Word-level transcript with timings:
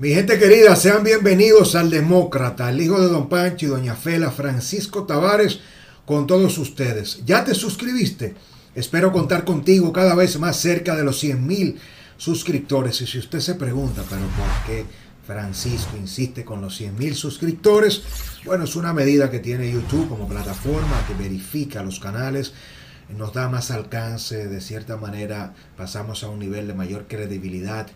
Mi 0.00 0.14
gente 0.14 0.38
querida, 0.38 0.76
sean 0.76 1.02
bienvenidos 1.02 1.74
al 1.74 1.90
Demócrata, 1.90 2.70
el 2.70 2.80
hijo 2.80 3.00
de 3.00 3.08
Don 3.08 3.28
Pancho 3.28 3.66
y 3.66 3.68
Doña 3.68 3.96
Fela, 3.96 4.30
Francisco 4.30 5.02
Tavares, 5.06 5.58
con 6.06 6.28
todos 6.28 6.56
ustedes. 6.58 7.24
¿Ya 7.26 7.42
te 7.42 7.52
suscribiste? 7.52 8.36
Espero 8.76 9.10
contar 9.10 9.44
contigo 9.44 9.92
cada 9.92 10.14
vez 10.14 10.38
más 10.38 10.54
cerca 10.56 10.94
de 10.94 11.02
los 11.02 11.18
100 11.18 11.44
mil 11.44 11.80
suscriptores. 12.16 13.00
Y 13.00 13.08
si 13.08 13.18
usted 13.18 13.40
se 13.40 13.56
pregunta, 13.56 14.04
pero 14.08 14.22
¿por 14.22 14.66
qué 14.68 14.84
Francisco 15.26 15.96
insiste 15.96 16.44
con 16.44 16.60
los 16.60 16.76
100 16.76 16.96
mil 16.96 17.16
suscriptores? 17.16 18.02
Bueno, 18.44 18.66
es 18.66 18.76
una 18.76 18.92
medida 18.92 19.32
que 19.32 19.40
tiene 19.40 19.68
YouTube 19.68 20.08
como 20.08 20.28
plataforma 20.28 21.04
que 21.08 21.14
verifica 21.14 21.82
los 21.82 21.98
canales 21.98 22.52
nos 23.16 23.32
da 23.32 23.48
más 23.48 23.70
alcance, 23.70 24.48
de 24.48 24.60
cierta 24.60 24.96
manera 24.96 25.54
pasamos 25.76 26.22
a 26.24 26.28
un 26.28 26.38
nivel 26.38 26.66
de 26.66 26.74
mayor 26.74 27.06
credibilidad 27.08 27.86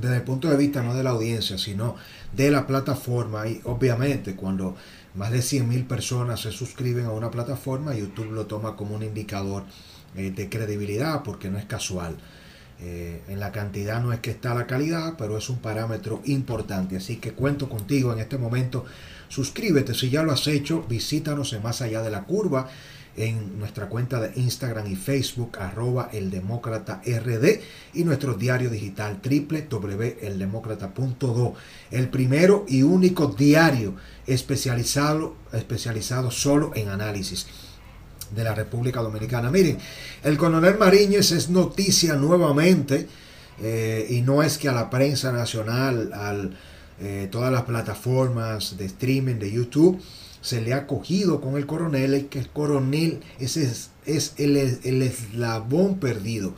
desde 0.00 0.16
el 0.16 0.22
punto 0.22 0.48
de 0.48 0.56
vista 0.56 0.82
no 0.82 0.94
de 0.94 1.02
la 1.02 1.10
audiencia, 1.10 1.58
sino 1.58 1.96
de 2.32 2.50
la 2.50 2.66
plataforma. 2.66 3.46
Y 3.46 3.60
obviamente 3.64 4.34
cuando 4.34 4.76
más 5.14 5.30
de 5.30 5.40
100.000 5.40 5.86
personas 5.86 6.40
se 6.40 6.52
suscriben 6.52 7.06
a 7.06 7.10
una 7.10 7.30
plataforma, 7.30 7.94
YouTube 7.94 8.32
lo 8.32 8.46
toma 8.46 8.76
como 8.76 8.94
un 8.94 9.02
indicador 9.02 9.64
eh, 10.16 10.30
de 10.30 10.48
credibilidad 10.48 11.22
porque 11.22 11.50
no 11.50 11.58
es 11.58 11.64
casual. 11.64 12.16
Eh, 12.80 13.22
en 13.28 13.38
la 13.38 13.52
cantidad 13.52 14.02
no 14.02 14.12
es 14.12 14.18
que 14.18 14.32
está 14.32 14.54
la 14.54 14.66
calidad, 14.66 15.14
pero 15.16 15.38
es 15.38 15.48
un 15.48 15.58
parámetro 15.58 16.20
importante. 16.24 16.96
Así 16.96 17.16
que 17.16 17.32
cuento 17.32 17.68
contigo 17.68 18.12
en 18.12 18.18
este 18.18 18.38
momento. 18.38 18.84
Suscríbete 19.28 19.94
si 19.94 20.10
ya 20.10 20.22
lo 20.22 20.32
has 20.32 20.46
hecho, 20.46 20.84
visítanos 20.88 21.52
en 21.52 21.62
Más 21.62 21.80
Allá 21.80 22.02
de 22.02 22.10
la 22.10 22.24
Curva 22.24 22.68
en 23.16 23.58
nuestra 23.58 23.88
cuenta 23.88 24.20
de 24.20 24.38
Instagram 24.40 24.86
y 24.86 24.94
Facebook, 24.96 25.58
arroba 25.58 26.10
el 26.12 26.30
demócrata 26.30 27.02
RD 27.04 27.60
y 27.94 28.04
nuestro 28.04 28.34
diario 28.34 28.68
digital 28.70 29.20
www.eldemócrata.do, 29.22 31.54
el 31.90 32.08
primero 32.08 32.64
y 32.68 32.82
único 32.82 33.26
diario 33.26 33.96
especializado, 34.26 35.36
especializado 35.52 36.30
solo 36.30 36.70
en 36.74 36.88
análisis 36.88 37.46
de 38.34 38.44
la 38.44 38.54
República 38.54 39.02
Dominicana. 39.02 39.50
Miren, 39.50 39.76
el 40.24 40.38
coronel 40.38 40.78
Mariñez 40.78 41.32
es 41.32 41.50
noticia 41.50 42.14
nuevamente 42.14 43.06
eh, 43.60 44.06
y 44.08 44.22
no 44.22 44.42
es 44.42 44.56
que 44.58 44.68
a 44.68 44.72
la 44.72 44.88
prensa 44.88 45.32
nacional, 45.32 46.12
a 46.14 46.34
eh, 47.00 47.28
todas 47.30 47.52
las 47.52 47.62
plataformas 47.62 48.76
de 48.76 48.86
streaming 48.86 49.36
de 49.36 49.50
YouTube, 49.50 50.00
se 50.42 50.60
le 50.60 50.74
ha 50.74 50.86
cogido 50.86 51.40
con 51.40 51.56
el 51.56 51.66
coronel 51.66 52.14
y 52.14 52.22
que 52.24 52.40
el 52.40 52.50
coronel 52.50 53.20
es, 53.38 53.56
es 53.56 54.34
el, 54.36 55.02
eslabón 55.02 55.98
perdido, 55.98 56.54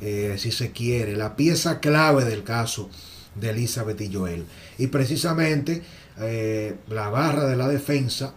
eh, 0.00 0.34
si 0.38 0.50
se 0.50 0.72
quiere, 0.72 1.16
la 1.16 1.36
pieza 1.36 1.80
clave 1.80 2.24
del 2.24 2.42
caso 2.42 2.90
de 3.36 3.50
Elizabeth 3.50 4.00
y 4.00 4.12
Joel. 4.12 4.44
Y 4.76 4.88
precisamente 4.88 5.82
eh, 6.18 6.76
la 6.88 7.08
barra 7.08 7.46
de 7.46 7.56
la 7.56 7.68
defensa 7.68 8.34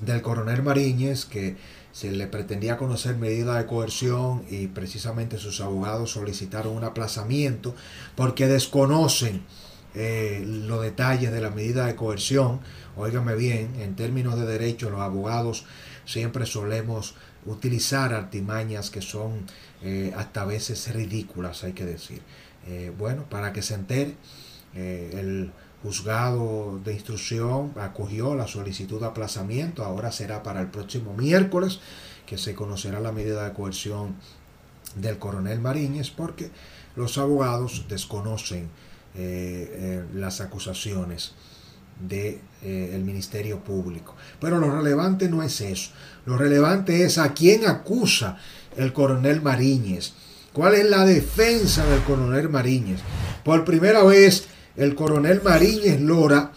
del 0.00 0.22
coronel 0.22 0.62
Mariñez, 0.62 1.26
que 1.26 1.56
se 1.92 2.10
le 2.10 2.26
pretendía 2.26 2.78
conocer 2.78 3.16
medida 3.16 3.58
de 3.58 3.66
coerción 3.66 4.44
y 4.48 4.68
precisamente 4.68 5.38
sus 5.38 5.60
abogados 5.60 6.12
solicitaron 6.12 6.74
un 6.74 6.84
aplazamiento 6.84 7.74
porque 8.14 8.46
desconocen 8.46 9.42
eh, 9.94 10.44
los 10.46 10.82
detalles 10.82 11.32
de 11.32 11.40
la 11.40 11.50
medida 11.50 11.86
de 11.86 11.96
coerción. 11.96 12.60
Óigame 12.96 13.34
bien, 13.34 13.74
en 13.80 13.96
términos 13.96 14.38
de 14.38 14.46
derecho, 14.46 14.90
los 14.90 15.00
abogados 15.00 15.64
siempre 16.04 16.46
solemos 16.46 17.14
utilizar 17.46 18.12
artimañas 18.14 18.90
que 18.90 19.02
son 19.02 19.46
eh, 19.82 20.12
hasta 20.16 20.44
veces 20.44 20.92
ridículas, 20.94 21.64
hay 21.64 21.72
que 21.72 21.84
decir. 21.84 22.22
Eh, 22.66 22.92
bueno, 22.96 23.24
para 23.28 23.52
que 23.52 23.62
se 23.62 23.74
entere, 23.74 24.14
el 24.74 25.50
juzgado 25.82 26.78
de 26.84 26.92
instrucción 26.92 27.72
acogió 27.80 28.36
la 28.36 28.46
solicitud 28.46 29.00
de 29.00 29.06
aplazamiento, 29.06 29.84
ahora 29.84 30.12
será 30.12 30.42
para 30.42 30.60
el 30.60 30.68
próximo 30.68 31.14
miércoles 31.14 31.80
que 32.26 32.38
se 32.38 32.54
conocerá 32.54 33.00
la 33.00 33.10
medida 33.10 33.44
de 33.44 33.52
coerción 33.52 34.14
del 34.94 35.18
coronel 35.18 35.60
Mariñez 35.60 36.10
porque 36.10 36.50
los 36.94 37.18
abogados 37.18 37.86
desconocen 37.88 38.68
eh, 39.14 39.68
eh, 39.72 40.04
las 40.14 40.40
acusaciones 40.40 41.32
del 42.00 42.40
de, 42.62 42.94
eh, 42.94 43.02
Ministerio 43.04 43.58
Público. 43.58 44.14
Pero 44.40 44.58
lo 44.58 44.70
relevante 44.70 45.28
no 45.28 45.42
es 45.42 45.60
eso. 45.60 45.90
Lo 46.26 46.38
relevante 46.38 47.04
es 47.04 47.18
a 47.18 47.34
quién 47.34 47.66
acusa 47.66 48.38
el 48.76 48.92
coronel 48.92 49.42
Mariñez. 49.42 50.12
¿Cuál 50.52 50.74
es 50.74 50.88
la 50.88 51.04
defensa 51.04 51.84
del 51.86 52.02
coronel 52.02 52.48
Mariñez? 52.48 53.00
Por 53.44 53.64
primera 53.64 54.02
vez, 54.04 54.46
el 54.76 54.94
coronel 54.94 55.42
Mariñez 55.42 56.00
Lora 56.00 56.52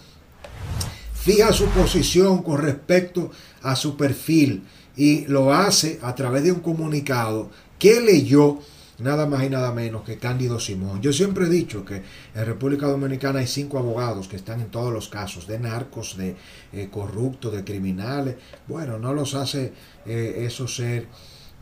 fija 1.13 1.53
su 1.53 1.65
posición 1.67 2.43
con 2.43 2.61
respecto 2.61 3.31
a 3.61 3.75
su 3.75 3.97
perfil 3.97 4.63
y 4.95 5.25
lo 5.25 5.53
hace 5.53 5.99
a 6.01 6.13
través 6.15 6.43
de 6.43 6.51
un 6.51 6.59
comunicado 6.59 7.49
que 7.79 7.99
leyó 8.01 8.59
nada 8.99 9.25
más 9.25 9.43
y 9.43 9.49
nada 9.49 9.71
menos 9.71 10.03
que 10.03 10.17
Cándido 10.17 10.59
Simón. 10.59 11.01
Yo 11.01 11.13
siempre 11.13 11.45
he 11.45 11.49
dicho 11.49 11.83
que 11.83 12.03
en 12.35 12.45
República 12.45 12.87
Dominicana 12.87 13.39
hay 13.39 13.47
cinco 13.47 13.79
abogados 13.79 14.27
que 14.27 14.35
están 14.35 14.61
en 14.61 14.69
todos 14.69 14.93
los 14.93 15.09
casos, 15.09 15.47
de 15.47 15.59
narcos, 15.59 16.17
de 16.17 16.35
eh, 16.71 16.89
corruptos, 16.91 17.53
de 17.53 17.63
criminales. 17.63 18.35
Bueno, 18.67 18.99
no 18.99 19.13
los 19.13 19.33
hace 19.35 19.73
eh, 20.05 20.45
eso 20.45 20.67
ser 20.67 21.07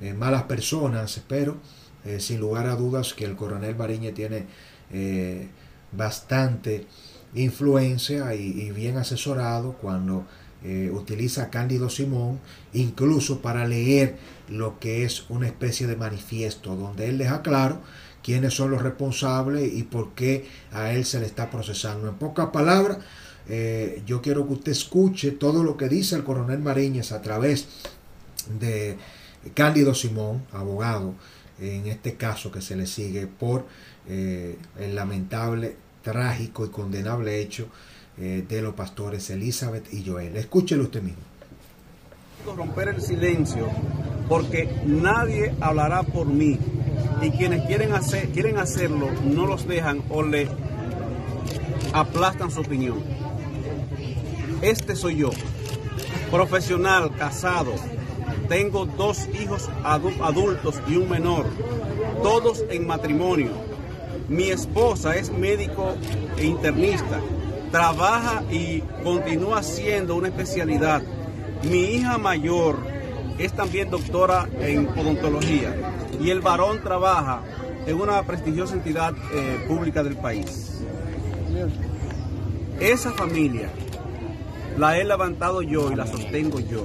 eh, 0.01 0.13
malas 0.13 0.43
personas, 0.43 1.21
pero 1.27 1.57
sin 2.17 2.39
lugar 2.39 2.65
a 2.65 2.75
dudas 2.75 3.13
que 3.13 3.25
el 3.25 3.35
coronel 3.35 3.75
Mariñe 3.75 4.11
tiene 4.11 4.47
bastante 5.91 6.87
influencia 7.35 8.33
y, 8.33 8.71
bien 8.71 8.97
asesorado 8.97 9.73
cuando 9.73 10.25
utiliza 10.91 11.43
a 11.43 11.49
Cándido 11.49 11.89
Simón, 11.89 12.39
incluso 12.73 13.41
para 13.41 13.65
leer 13.65 14.17
lo 14.47 14.79
que 14.79 15.03
es 15.03 15.25
una 15.29 15.47
especie 15.47 15.87
de 15.87 15.95
manifiesto 15.95 16.75
donde 16.75 17.09
él 17.09 17.17
deja 17.17 17.41
claro 17.41 17.81
quiénes 18.23 18.53
son 18.53 18.71
los 18.71 18.81
responsables 18.81 19.73
y 19.73 19.83
por 19.83 20.11
qué 20.13 20.45
a 20.71 20.91
él 20.93 21.05
se 21.05 21.19
le 21.19 21.25
está 21.25 21.49
procesando. 21.49 22.07
En 22.07 22.15
pocas 22.15 22.49
palabras, 22.49 22.99
eh, 23.47 24.01
yo 24.05 24.21
quiero 24.21 24.47
que 24.47 24.53
usted 24.53 24.71
escuche 24.71 25.31
todo 25.31 25.63
lo 25.63 25.77
que 25.77 25.89
dice 25.89 26.15
el 26.15 26.23
coronel 26.23 26.59
Mariñez 26.59 27.11
a 27.11 27.21
través 27.21 27.67
de 28.59 28.97
Cándido 29.53 29.95
Simón, 29.95 30.43
abogado, 30.51 31.15
en 31.59 31.87
este 31.87 32.15
caso 32.15 32.51
que 32.51 32.61
se 32.61 32.75
le 32.75 32.87
sigue 32.87 33.27
por 33.27 33.65
eh, 34.07 34.57
el 34.79 34.95
lamentable, 34.95 35.75
trágico 36.03 36.65
y 36.65 36.69
condenable 36.69 37.39
hecho 37.39 37.67
eh, 38.17 38.45
de 38.47 38.61
los 38.61 38.73
pastores 38.73 39.29
Elizabeth 39.29 39.93
y 39.93 40.03
Joel. 40.05 40.35
Escúchelo 40.37 40.83
usted 40.83 41.01
mismo 41.01 41.31
romper 42.55 42.89
el 42.89 43.01
silencio 43.01 43.69
porque 44.27 44.69
nadie 44.85 45.53
hablará 45.61 46.03
por 46.03 46.25
mí 46.25 46.57
y 47.21 47.31
quienes 47.31 47.65
quieren, 47.67 47.93
hacer, 47.93 48.29
quieren 48.29 48.57
hacerlo 48.57 49.09
no 49.23 49.45
los 49.45 49.67
dejan 49.67 50.01
o 50.09 50.23
le 50.23 50.47
aplastan 51.93 52.49
su 52.49 52.61
opinión. 52.61 53.03
Este 54.61 54.95
soy 54.95 55.17
yo, 55.17 55.29
profesional, 56.29 57.15
casado, 57.15 57.73
tengo 58.47 58.85
dos 58.85 59.27
hijos 59.39 59.69
adultos 59.83 60.81
y 60.87 60.95
un 60.95 61.09
menor, 61.09 61.45
todos 62.23 62.63
en 62.69 62.87
matrimonio. 62.87 63.51
Mi 64.29 64.49
esposa 64.49 65.15
es 65.15 65.31
médico 65.31 65.95
e 66.37 66.45
internista, 66.45 67.19
trabaja 67.71 68.43
y 68.51 68.81
continúa 69.03 69.63
siendo 69.63 70.15
una 70.15 70.27
especialidad 70.27 71.01
mi 71.63 71.95
hija 71.95 72.17
mayor 72.17 72.79
es 73.37 73.53
también 73.53 73.89
doctora 73.91 74.49
en 74.59 74.87
odontología 74.87 75.75
y 76.19 76.31
el 76.31 76.41
varón 76.41 76.81
trabaja 76.81 77.43
en 77.85 78.01
una 78.01 78.23
prestigiosa 78.23 78.73
entidad 78.73 79.13
eh, 79.33 79.65
pública 79.67 80.03
del 80.03 80.17
país. 80.17 80.81
Esa 82.79 83.11
familia 83.11 83.69
la 84.77 84.97
he 84.97 85.03
levantado 85.03 85.61
yo 85.61 85.91
y 85.91 85.95
la 85.95 86.07
sostengo 86.07 86.59
yo 86.59 86.83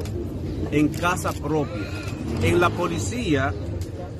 en 0.70 0.88
casa 0.88 1.32
propia. 1.32 1.88
En 2.42 2.60
la 2.60 2.68
policía 2.68 3.54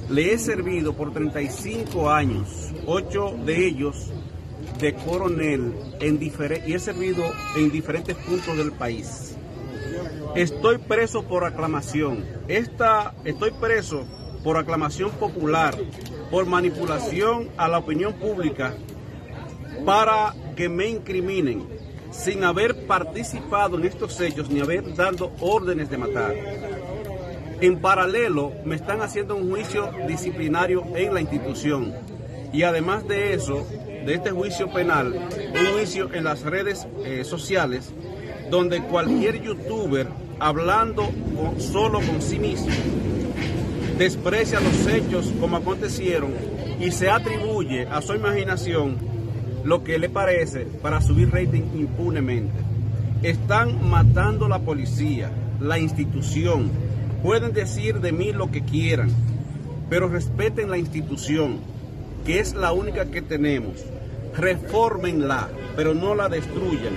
le 0.09 0.33
he 0.33 0.39
servido 0.39 0.95
por 0.95 1.13
35 1.13 2.11
años, 2.11 2.73
ocho 2.87 3.35
de 3.45 3.67
ellos 3.67 4.11
de 4.79 4.95
coronel 4.95 5.73
en 6.01 6.19
y 6.21 6.75
he 6.75 6.79
servido 6.79 7.25
en 7.57 7.71
diferentes 7.71 8.17
puntos 8.17 8.57
del 8.57 8.73
país. 8.73 9.37
Estoy 10.35 10.79
preso 10.79 11.23
por 11.23 11.45
aclamación. 11.45 12.25
Esta, 12.49 13.15
estoy 13.25 13.53
preso 13.53 14.05
por 14.45 14.59
aclamación 14.59 15.11
popular, 15.13 15.75
por 16.31 16.47
manipulación 16.47 17.49
a 17.57 17.69
la 17.69 17.79
opinión 17.79 18.13
pública 18.15 18.75
para 19.85 20.35
que 20.57 20.69
me 20.69 20.89
incriminen 20.89 21.67
sin 22.11 22.45
haber 22.45 22.87
participado 22.87 23.79
en 23.79 23.85
estos 23.85 24.21
hechos 24.21 24.51
ni 24.51 24.61
haber 24.61 24.95
dado 24.95 25.33
órdenes 25.41 25.91
de 25.91 25.99
matar. 25.99 26.35
En 27.61 27.81
paralelo, 27.81 28.53
me 28.65 28.77
están 28.77 29.01
haciendo 29.01 29.35
un 29.35 29.49
juicio 29.51 29.91
disciplinario 30.07 30.85
en 30.95 31.15
la 31.15 31.23
institución 31.23 31.95
Y 32.53 32.63
además 32.65 33.09
de 33.09 33.33
eso, 33.33 33.67
de 34.07 34.15
este 34.15 34.31
juicio 34.31 34.71
penal, 34.73 35.13
un 35.13 35.73
juicio 35.75 36.15
en 36.15 36.23
las 36.23 36.43
redes 36.43 36.87
eh, 37.05 37.25
sociales, 37.25 37.93
donde 38.49 38.81
cualquier 38.83 39.43
youtuber, 39.43 40.07
hablando 40.39 41.11
solo 41.59 41.99
con 42.01 42.23
sí 42.23 42.39
mismo, 42.39 42.69
desprecia 43.99 44.61
los 44.61 44.87
hechos 44.87 45.33
como 45.41 45.57
acontecieron 45.57 46.33
y 46.79 46.93
se 46.93 47.11
atribuye 47.11 47.89
a 47.89 48.01
su 48.01 48.15
imaginación 48.15 48.97
lo 49.65 49.83
que 49.83 49.99
le 49.99 50.09
parece 50.09 50.67
para 50.81 51.01
subir 51.01 51.33
rating 51.33 51.65
impunemente. 51.75 52.55
Están 53.23 53.91
matando 53.91 54.47
la 54.47 54.61
policía, 54.61 55.33
la 55.59 55.81
institución. 55.81 56.71
Pueden 57.25 57.53
decir 57.53 58.01
de 58.01 58.13
mí 58.13 58.33
lo 58.33 58.53
que 58.53 58.63
quieran, 58.63 59.11
pero 59.91 60.09
respeten 60.09 60.71
la 60.71 60.79
institución, 60.79 61.59
que 62.25 62.39
es 62.39 62.55
la 62.55 62.73
única 62.73 63.07
que 63.07 63.23
tenemos. 63.23 63.85
Reformenla, 64.37 65.49
pero 65.75 65.95
no 65.95 66.15
la 66.15 66.29
destruyan, 66.29 66.95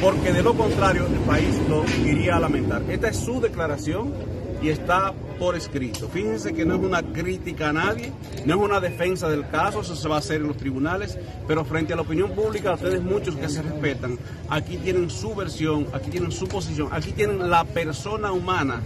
porque 0.00 0.32
de 0.32 0.42
lo 0.42 0.54
contrario 0.54 1.06
el 1.06 1.20
país 1.20 1.54
lo 1.68 1.84
iría 2.04 2.36
a 2.36 2.40
lamentar. 2.40 2.82
Esta 2.88 3.08
es 3.08 3.16
su 3.16 3.40
declaración 3.40 4.12
y 4.60 4.70
está 4.70 5.14
por 5.38 5.54
escrito. 5.54 6.08
Fíjense 6.08 6.52
que 6.52 6.64
no 6.64 6.74
es 6.74 6.80
una 6.80 7.02
crítica 7.02 7.68
a 7.68 7.72
nadie, 7.72 8.12
no 8.44 8.56
es 8.56 8.60
una 8.60 8.80
defensa 8.80 9.28
del 9.28 9.48
caso, 9.48 9.82
eso 9.82 9.94
se 9.94 10.08
va 10.08 10.16
a 10.16 10.18
hacer 10.18 10.40
en 10.40 10.48
los 10.48 10.56
tribunales, 10.56 11.16
pero 11.46 11.64
frente 11.64 11.92
a 11.92 11.96
la 11.96 12.02
opinión 12.02 12.32
pública, 12.32 12.74
ustedes 12.74 13.02
muchos 13.02 13.36
que 13.36 13.48
se 13.48 13.62
respetan, 13.62 14.18
aquí 14.48 14.78
tienen 14.78 15.10
su 15.10 15.34
versión, 15.34 15.86
aquí 15.92 16.10
tienen 16.10 16.32
su 16.32 16.48
posición, 16.48 16.88
aquí 16.90 17.12
tienen 17.12 17.48
la 17.48 17.64
persona 17.64 18.32
humana 18.32 18.82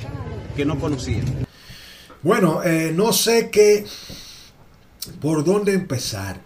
que 0.54 0.64
no 0.64 0.78
conocían. 0.78 1.24
Bueno, 2.22 2.62
eh, 2.62 2.92
no 2.94 3.12
sé 3.12 3.50
qué, 3.50 3.86
por 5.20 5.44
dónde 5.44 5.72
empezar. 5.72 6.40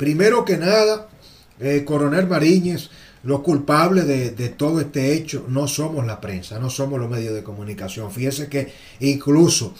Primero 0.00 0.46
que 0.46 0.56
nada, 0.56 1.10
eh, 1.60 1.84
Coronel 1.84 2.26
Mariñez, 2.26 2.88
los 3.22 3.40
culpables 3.40 4.06
de, 4.06 4.48
todo 4.48 4.80
este 4.80 5.12
hecho 5.12 5.44
no 5.46 5.68
somos 5.68 6.06
la 6.06 6.22
prensa, 6.22 6.58
no 6.58 6.70
somos 6.70 6.98
los 6.98 7.10
medios 7.10 7.34
de 7.34 7.42
comunicación. 7.42 8.10
Fíjese 8.10 8.48
que 8.48 8.72
incluso 9.00 9.74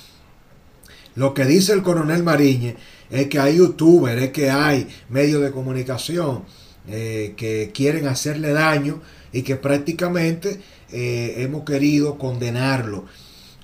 lo 1.14 1.32
que 1.32 1.46
dice 1.46 1.72
el 1.72 1.82
coronel 1.82 2.22
Mariñez 2.22 2.76
es 3.08 3.28
que 3.28 3.38
hay 3.38 3.56
youtubers, 3.56 4.20
es 4.20 4.28
que 4.28 4.50
hay 4.50 4.88
medios 5.08 5.40
de 5.40 5.52
comunicación 5.52 6.44
eh, 6.87 7.32
que 7.34 7.70
quieren 7.73 8.06
hacerle 8.06 8.52
daño 8.52 9.00
y 9.32 9.40
que 9.40 9.56
prácticamente 9.56 10.61
eh, 10.93 11.37
hemos 11.38 11.64
querido 11.64 12.19
condenarlo 12.19 13.06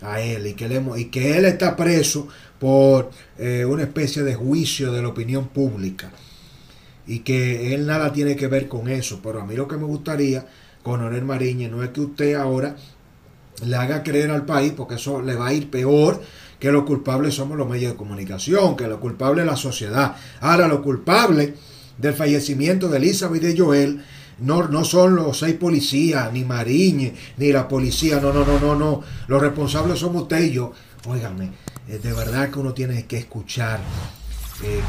a 0.01 0.23
él 0.23 0.47
y 0.47 0.55
que, 0.55 0.83
y 0.97 1.05
que 1.11 1.37
él 1.37 1.45
está 1.45 1.77
preso 1.77 2.29
por 2.59 3.11
una 3.39 3.83
especie 3.83 4.23
de 4.23 4.35
juicio 4.35 4.91
de 4.91 5.03
la 5.03 5.09
opinión 5.09 5.49
pública 5.49 6.11
y 7.07 7.21
que 7.21 7.75
él 7.75 7.87
nada 7.87 8.13
tiene 8.13 8.37
que 8.37 8.49
ver 8.49 8.69
con 8.69 8.89
eso. 8.89 9.21
Pero 9.23 9.41
a 9.41 9.47
mí 9.47 9.55
lo 9.55 9.69
que 9.69 9.77
me 9.77 9.85
gustaría, 9.85 10.47
con 10.83 10.99
Coronel 11.01 11.25
Mariñez, 11.25 11.71
no 11.71 11.83
es 11.83 11.91
que 11.91 12.01
usted 12.01 12.35
ahora 12.35 12.77
le 13.65 13.77
haga 13.77 14.03
creer 14.03 14.31
al 14.31 14.45
país, 14.45 14.73
porque 14.77 14.97
eso 14.97 15.23
le 15.23 15.35
va 15.35 15.49
a 15.49 15.53
ir 15.53 15.71
peor, 15.71 16.21
que 16.59 16.73
los 16.73 16.85
culpables 16.85 17.35
somos 17.35 17.57
los 17.57 17.69
medios 17.69 17.93
de 17.93 17.99
comunicación, 17.99 18.77
que 18.77 18.87
los 18.87 18.99
culpables 18.99 19.45
es 19.45 19.51
la 19.51 19.57
sociedad. 19.57 20.17
Ahora, 20.41 20.69
los 20.69 20.81
culpables 20.81 21.53
del 21.99 22.15
fallecimiento 22.15 22.89
de 22.89 22.99
Elizabeth 22.99 23.43
y 23.43 23.47
de 23.47 23.59
Joel 23.59 24.03
no, 24.39 24.69
no 24.69 24.85
son 24.85 25.17
los 25.17 25.39
seis 25.39 25.55
policías, 25.55 26.33
ni 26.33 26.45
Mariñez, 26.45 27.15
ni 27.39 27.53
la 27.53 27.69
policía, 27.69 28.21
no, 28.21 28.33
no, 28.33 28.45
no, 28.45 28.59
no, 28.59 28.75
no. 28.75 29.03
Los 29.29 29.41
responsables 29.41 29.99
somos 29.99 30.23
usted 30.23 30.43
y 30.45 30.53
yo. 30.53 30.73
Óigame, 31.07 31.51
eh, 31.89 31.99
de 32.03 32.13
verdad 32.13 32.51
que 32.51 32.59
uno 32.59 32.75
tiene 32.75 33.07
que 33.07 33.19
escuchar 33.19 33.81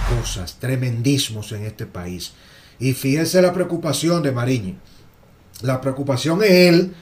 cosas, 0.09 0.57
tremendismos 0.59 1.51
en 1.51 1.65
este 1.65 1.85
país. 1.85 2.33
Y 2.79 2.93
fíjense 2.93 3.41
la 3.41 3.53
preocupación 3.53 4.21
de 4.21 4.31
Mariñez. 4.31 4.75
La 5.61 5.81
preocupación 5.81 6.43
es 6.43 6.51
él 6.51 6.93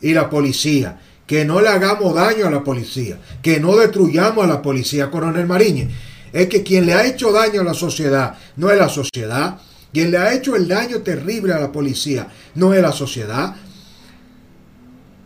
y 0.00 0.12
la 0.12 0.28
policía. 0.28 1.00
Que 1.26 1.44
no 1.44 1.60
le 1.60 1.68
hagamos 1.68 2.14
daño 2.14 2.46
a 2.46 2.50
la 2.50 2.62
policía. 2.62 3.18
Que 3.42 3.58
no 3.58 3.76
destruyamos 3.76 4.44
a 4.44 4.48
la 4.48 4.60
policía, 4.60 5.10
coronel 5.10 5.46
Mariñez. 5.46 5.88
Es 6.32 6.48
que 6.48 6.62
quien 6.62 6.84
le 6.84 6.92
ha 6.92 7.06
hecho 7.06 7.32
daño 7.32 7.62
a 7.62 7.64
la 7.64 7.74
sociedad 7.74 8.36
no 8.56 8.70
es 8.70 8.78
la 8.78 8.88
sociedad. 8.88 9.58
Quien 9.92 10.10
le 10.10 10.18
ha 10.18 10.34
hecho 10.34 10.56
el 10.56 10.68
daño 10.68 11.00
terrible 11.00 11.54
a 11.54 11.60
la 11.60 11.72
policía 11.72 12.28
no 12.54 12.74
es 12.74 12.82
la 12.82 12.92
sociedad. 12.92 13.56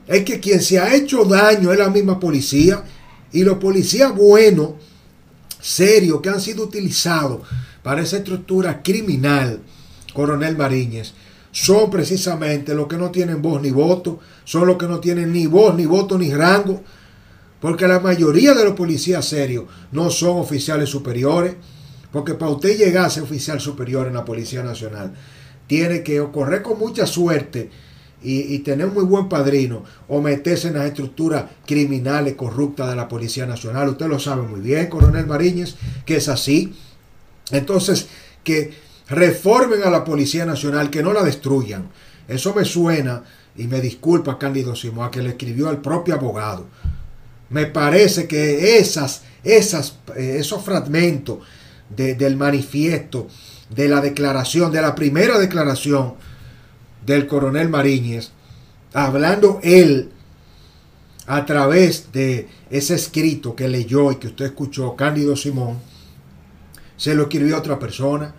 Es 0.06 0.24
que 0.24 0.38
quien 0.38 0.62
se 0.62 0.78
ha 0.78 0.94
hecho 0.94 1.24
daño 1.24 1.72
es 1.72 1.78
la 1.78 1.90
misma 1.90 2.20
policía. 2.20 2.84
Y 3.32 3.42
los 3.42 3.58
policías 3.58 4.14
buenos 4.14 4.74
serios 5.60 6.20
que 6.20 6.28
han 6.28 6.40
sido 6.40 6.64
utilizados 6.64 7.40
para 7.82 8.02
esa 8.02 8.18
estructura 8.18 8.82
criminal, 8.82 9.60
coronel 10.12 10.56
Mariñez, 10.56 11.14
son 11.50 11.90
precisamente 11.90 12.74
los 12.74 12.86
que 12.86 12.96
no 12.96 13.10
tienen 13.10 13.42
voz 13.42 13.62
ni 13.62 13.70
voto, 13.70 14.20
son 14.44 14.66
los 14.66 14.76
que 14.76 14.86
no 14.86 15.00
tienen 15.00 15.32
ni 15.32 15.46
voz, 15.46 15.74
ni 15.74 15.86
voto, 15.86 16.18
ni 16.18 16.32
rango, 16.32 16.82
porque 17.60 17.88
la 17.88 18.00
mayoría 18.00 18.54
de 18.54 18.64
los 18.64 18.74
policías 18.74 19.24
serios 19.24 19.64
no 19.90 20.10
son 20.10 20.38
oficiales 20.38 20.88
superiores, 20.88 21.56
porque 22.12 22.34
para 22.34 22.52
usted 22.52 22.76
llegar 22.76 23.06
a 23.06 23.10
ser 23.10 23.24
oficial 23.24 23.60
superior 23.60 24.06
en 24.06 24.14
la 24.14 24.24
Policía 24.24 24.62
Nacional, 24.62 25.14
tiene 25.66 26.02
que 26.02 26.24
correr 26.32 26.62
con 26.62 26.78
mucha 26.78 27.06
suerte 27.06 27.70
y, 28.22 28.58
tener 28.60 28.86
un 28.86 28.94
muy 28.94 29.04
buen 29.04 29.28
padrino 29.28 29.84
o 30.08 30.20
meterse 30.20 30.68
en 30.68 30.74
las 30.74 30.86
estructuras 30.86 31.44
criminales 31.66 32.34
corruptas 32.34 32.90
de 32.90 32.96
la 32.96 33.06
Policía 33.08 33.46
Nacional. 33.46 33.90
Usted 33.90 34.06
lo 34.06 34.18
sabe 34.18 34.42
muy 34.42 34.60
bien, 34.60 34.88
coronel 34.88 35.26
Mariñez, 35.26 35.76
que 36.04 36.16
es 36.16 36.28
así. 36.28 36.74
Entonces, 37.52 38.08
que 38.42 38.72
reformen 39.08 39.82
a 39.84 39.90
la 39.90 40.04
Policía 40.04 40.44
Nacional, 40.44 40.90
que 40.90 41.02
no 41.02 41.12
la 41.12 41.22
destruyan. 41.22 41.88
Eso 42.26 42.54
me 42.54 42.64
suena, 42.64 43.22
y 43.56 43.66
me 43.66 43.80
disculpa 43.80 44.38
Cándido 44.38 44.74
Simón, 44.74 45.10
que 45.10 45.22
le 45.22 45.30
escribió 45.30 45.68
al 45.68 45.80
propio 45.80 46.14
abogado. 46.14 46.66
Me 47.50 47.66
parece 47.66 48.26
que 48.26 48.78
esas, 48.78 49.22
esas, 49.42 49.96
eh, 50.16 50.36
esos 50.38 50.62
fragmentos 50.62 51.38
del 51.88 52.36
manifiesto, 52.36 53.28
de 53.70 53.88
la 53.88 54.00
declaración, 54.02 54.70
de 54.70 54.82
la 54.82 54.94
primera 54.94 55.38
declaración, 55.38 56.14
del 57.08 57.26
coronel 57.26 57.70
Mariñez, 57.70 58.32
hablando 58.92 59.60
él 59.62 60.10
a 61.26 61.46
través 61.46 62.12
de 62.12 62.48
ese 62.70 62.94
escrito 62.94 63.56
que 63.56 63.66
leyó 63.66 64.12
y 64.12 64.16
que 64.16 64.28
usted 64.28 64.44
escuchó, 64.44 64.94
Cándido 64.94 65.34
Simón, 65.34 65.78
se 66.98 67.14
lo 67.14 67.22
escribió 67.22 67.56
a 67.56 67.60
otra 67.60 67.78
persona, 67.78 68.34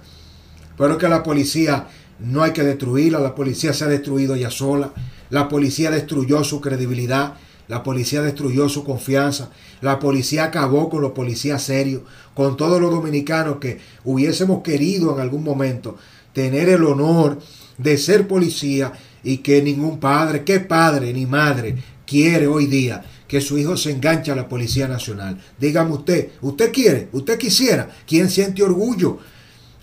pero 0.77 1.00
que 1.00 1.10
la 1.10 1.24
policía 1.24 1.88
no 2.19 2.44
hay 2.44 2.51
que 2.51 2.63
destruirla, 2.63 3.19
la 3.19 3.33
policía 3.33 3.73
se 3.73 3.85
ha 3.85 3.88
destruido 3.88 4.35
ya 4.35 4.52
sola, 4.52 4.94
la 5.31 5.49
policía 5.49 5.90
destruyó 5.90 6.44
su 6.44 6.61
credibilidad, 6.61 7.33
la 7.68 7.81
policía 7.81 8.21
destruyó 8.21 8.69
su 8.69 8.83
confianza, 8.83 9.49
la 9.81 9.97
policía 9.97 10.44
acabó 10.44 10.90
con 10.90 11.02
los 11.02 11.14
policías 11.14 11.64
serios, 11.64 12.04
con 12.35 12.56
todos 12.56 12.80
los 12.80 12.92
dominicanos 12.92 13.57
que 13.57 13.80
hubiésemos 14.04 14.61
querido 14.61 15.16
en 15.16 15.21
algún 15.21 15.44
momento 15.44 15.97
tener 16.33 16.69
el 16.69 16.83
honor 16.83 17.40
de 17.80 17.98
ser 17.98 18.28
policía 18.28 18.94
y 19.24 19.38
que 19.38 19.64
ningún 19.64 20.00
padre, 20.00 20.44
qué 20.44 20.59
padre 20.59 21.12
ni 21.12 21.26
madre 21.26 21.76
quiere 22.06 22.45
hoy 22.45 22.68
día 22.68 23.04
que 23.28 23.42
su 23.42 23.57
hijo 23.57 23.78
se 23.78 23.92
enganche 23.92 24.31
a 24.31 24.36
la 24.36 24.50
Policía 24.50 24.88
Nacional. 24.88 25.40
Dígame 25.59 25.94
usted, 25.94 26.30
¿usted 26.42 26.71
quiere? 26.71 27.09
¿Usted 27.12 27.38
quisiera? 27.38 27.88
¿Quién 28.07 28.28
siente 28.28 28.64
orgullo? 28.64 29.19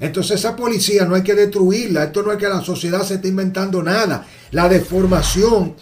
Entonces 0.00 0.40
esa 0.40 0.56
policía 0.56 1.04
no 1.04 1.14
hay 1.14 1.22
que 1.22 1.34
destruirla. 1.34 2.04
Esto 2.04 2.24
no 2.24 2.32
es 2.32 2.38
que 2.38 2.48
la 2.48 2.60
sociedad 2.60 3.02
se 3.02 3.14
esté 3.14 3.28
inventando 3.28 3.82
nada. 3.84 4.26
La 4.50 4.68
deformación 4.68 5.74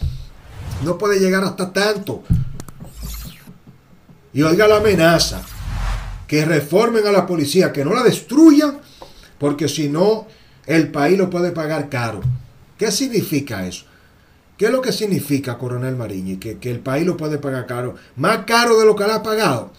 no 0.83 0.97
puede 0.97 1.19
llegar 1.19 1.43
hasta 1.43 1.73
tanto. 1.73 2.23
Y 4.31 4.43
oiga 4.43 4.67
la 4.67 4.77
amenaza. 4.77 5.41
Que 6.27 6.45
reformen 6.45 7.05
a 7.07 7.11
la 7.11 7.25
policía, 7.25 7.71
que 7.71 7.83
no 7.83 7.93
la 7.93 8.03
destruyan, 8.03 8.79
porque 9.39 9.67
si 9.67 9.89
no, 9.89 10.27
el 10.67 10.89
país 10.89 11.17
lo 11.17 11.29
puede 11.29 11.51
pagar 11.51 11.89
caro. 11.89 12.21
¿Qué 12.77 12.91
significa 12.91 13.65
eso? 13.65 13.85
¿Qué 14.57 14.65
es 14.65 14.71
lo 14.71 14.81
que 14.81 14.91
significa, 14.91 15.57
coronel 15.57 15.95
Mariñi? 15.95 16.37
Que, 16.37 16.57
que 16.57 16.71
el 16.71 16.79
país 16.79 17.05
lo 17.05 17.17
puede 17.17 17.37
pagar 17.37 17.65
caro. 17.65 17.95
Más 18.15 18.39
caro 18.45 18.79
de 18.79 18.85
lo 18.85 18.95
que 18.95 19.05
le 19.05 19.13
ha 19.13 19.23
pagado. 19.23 19.71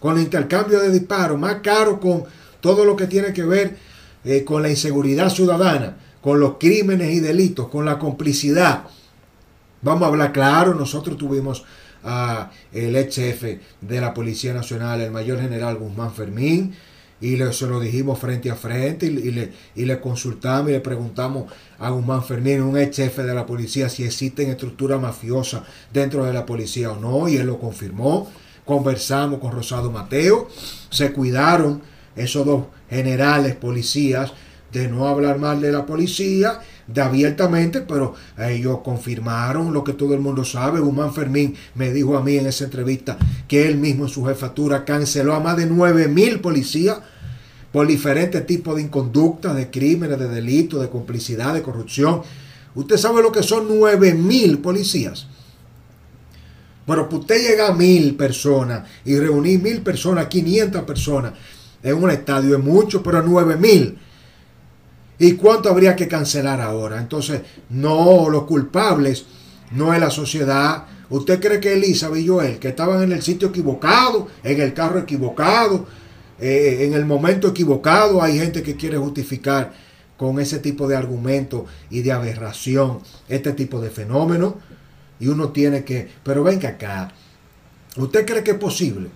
Con 0.00 0.16
el 0.16 0.22
intercambio 0.22 0.80
de 0.80 0.90
disparos. 0.90 1.38
Más 1.38 1.56
caro 1.62 1.98
con 1.98 2.24
todo 2.60 2.84
lo 2.84 2.94
que 2.94 3.06
tiene 3.06 3.32
que 3.32 3.44
ver 3.44 3.76
eh, 4.24 4.44
con 4.44 4.62
la 4.62 4.70
inseguridad 4.70 5.30
ciudadana. 5.30 5.96
Con 6.20 6.40
los 6.40 6.58
crímenes 6.58 7.12
y 7.14 7.20
delitos. 7.20 7.68
Con 7.68 7.84
la 7.84 7.98
complicidad. 7.98 8.84
Vamos 9.80 10.02
a 10.02 10.06
hablar 10.06 10.32
claro. 10.32 10.74
Nosotros 10.74 11.16
tuvimos 11.16 11.64
a 12.04 12.50
el 12.72 12.96
ex 12.96 13.16
jefe 13.16 13.60
de 13.80 14.00
la 14.00 14.14
Policía 14.14 14.52
Nacional, 14.52 15.00
el 15.00 15.10
mayor 15.10 15.40
general 15.40 15.76
Guzmán 15.76 16.12
Fermín 16.12 16.74
y 17.20 17.36
le, 17.36 17.52
se 17.52 17.66
lo 17.66 17.80
dijimos 17.80 18.18
frente 18.18 18.50
a 18.50 18.54
frente 18.54 19.06
y, 19.06 19.30
le, 19.30 19.52
y 19.74 19.84
le 19.84 20.00
consultamos 20.00 20.70
y 20.70 20.74
le 20.74 20.80
preguntamos 20.80 21.52
a 21.78 21.90
Guzmán 21.90 22.24
Fermín, 22.24 22.62
un 22.62 22.78
ex 22.78 22.96
jefe 22.96 23.22
de 23.22 23.34
la 23.34 23.46
policía, 23.46 23.88
si 23.88 24.04
existen 24.04 24.50
estructuras 24.50 25.00
mafiosas 25.00 25.62
dentro 25.92 26.24
de 26.24 26.32
la 26.32 26.46
policía 26.46 26.92
o 26.92 27.00
no, 27.00 27.28
y 27.28 27.36
él 27.36 27.46
lo 27.46 27.58
confirmó. 27.58 28.30
Conversamos 28.64 29.40
con 29.40 29.52
Rosado 29.52 29.90
Mateo, 29.90 30.48
se 30.90 31.12
cuidaron 31.12 31.80
esos 32.14 32.44
dos 32.44 32.66
generales 32.90 33.56
policías 33.56 34.32
de 34.72 34.88
no 34.88 35.08
hablar 35.08 35.38
mal 35.38 35.60
de 35.60 35.72
la 35.72 35.86
policía, 35.86 36.60
de 36.88 37.02
abiertamente, 37.02 37.82
pero 37.82 38.14
ellos 38.38 38.78
confirmaron 38.82 39.72
lo 39.72 39.84
que 39.84 39.92
todo 39.92 40.14
el 40.14 40.20
mundo 40.20 40.44
sabe. 40.44 40.80
Humán 40.80 41.12
Fermín 41.12 41.54
me 41.74 41.92
dijo 41.92 42.16
a 42.16 42.22
mí 42.22 42.36
en 42.36 42.46
esa 42.46 42.64
entrevista 42.64 43.18
que 43.46 43.68
él 43.68 43.76
mismo 43.76 44.04
en 44.04 44.10
su 44.10 44.24
jefatura 44.24 44.84
canceló 44.84 45.34
a 45.34 45.40
más 45.40 45.56
de 45.56 45.66
9 45.66 46.08
mil 46.08 46.40
policías 46.40 46.98
por 47.70 47.86
diferentes 47.86 48.46
tipos 48.46 48.76
de 48.76 48.82
inconductas, 48.82 49.54
de 49.54 49.70
crímenes, 49.70 50.18
de 50.18 50.28
delitos, 50.28 50.80
de 50.80 50.88
complicidad, 50.88 51.52
de 51.52 51.62
corrupción. 51.62 52.22
Usted 52.74 52.96
sabe 52.96 53.22
lo 53.22 53.30
que 53.30 53.42
son 53.42 53.68
9 53.68 54.14
mil 54.14 54.58
policías. 54.58 55.26
Bueno, 56.86 57.06
pues 57.06 57.20
usted 57.20 57.46
llega 57.46 57.68
a 57.68 57.74
mil 57.74 58.14
personas 58.14 58.88
y 59.04 59.18
reunir 59.18 59.60
mil 59.60 59.82
personas, 59.82 60.26
500 60.28 60.84
personas 60.84 61.34
en 61.82 62.02
un 62.02 62.10
estadio 62.10 62.56
es 62.56 62.64
mucho, 62.64 63.02
pero 63.02 63.22
9 63.22 63.56
mil. 63.56 63.98
¿Y 65.18 65.32
cuánto 65.32 65.68
habría 65.68 65.96
que 65.96 66.06
cancelar 66.06 66.60
ahora? 66.60 66.98
Entonces, 66.98 67.42
no, 67.70 68.28
los 68.30 68.44
culpables 68.44 69.26
no 69.72 69.92
es 69.92 70.00
la 70.00 70.10
sociedad. 70.10 70.84
¿Usted 71.10 71.40
cree 71.40 71.60
que 71.60 71.72
Elisa 71.72 72.10
y 72.16 72.26
Joel, 72.26 72.58
que 72.58 72.68
estaban 72.68 73.02
en 73.02 73.12
el 73.12 73.22
sitio 73.22 73.48
equivocado, 73.48 74.28
en 74.44 74.60
el 74.60 74.74
carro 74.74 75.00
equivocado, 75.00 75.86
eh, 76.38 76.78
en 76.82 76.94
el 76.94 77.04
momento 77.04 77.48
equivocado, 77.48 78.22
hay 78.22 78.38
gente 78.38 78.62
que 78.62 78.76
quiere 78.76 78.96
justificar 78.96 79.72
con 80.16 80.38
ese 80.38 80.58
tipo 80.58 80.86
de 80.86 80.96
argumento 80.96 81.66
y 81.90 82.02
de 82.02 82.12
aberración 82.12 83.00
este 83.28 83.52
tipo 83.52 83.80
de 83.80 83.90
fenómeno? 83.90 84.56
Y 85.18 85.26
uno 85.26 85.48
tiene 85.48 85.82
que, 85.82 86.08
pero 86.22 86.44
venga 86.44 86.68
acá, 86.68 87.12
¿usted 87.96 88.24
cree 88.24 88.44
que 88.44 88.52
es 88.52 88.58
posible? 88.58 89.08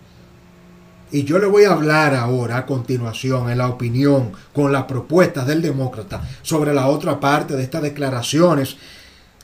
Y 1.13 1.25
yo 1.25 1.39
le 1.39 1.47
voy 1.47 1.65
a 1.65 1.73
hablar 1.73 2.15
ahora 2.15 2.57
a 2.57 2.67
continuación 2.67 3.51
en 3.51 3.59
la 3.59 3.69
opinión 3.69 4.33
con 4.55 4.73
las 4.73 4.85
propuestas 4.85 5.47
del 5.47 5.61
demócrata 5.61 6.23
sobre 6.41 6.73
la 6.73 6.87
otra 6.87 7.21
parte 7.21 7.55
de 7.55 7.63
estas 7.63 7.83
declaraciones, 7.83 8.79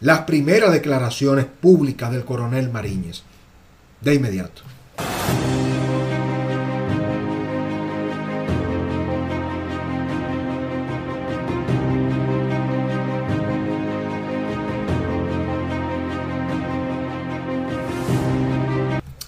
las 0.00 0.20
primeras 0.20 0.72
declaraciones 0.72 1.44
públicas 1.44 2.10
del 2.10 2.24
coronel 2.24 2.70
Mariñez. 2.70 3.22
De 4.00 4.14
inmediato. 4.14 4.62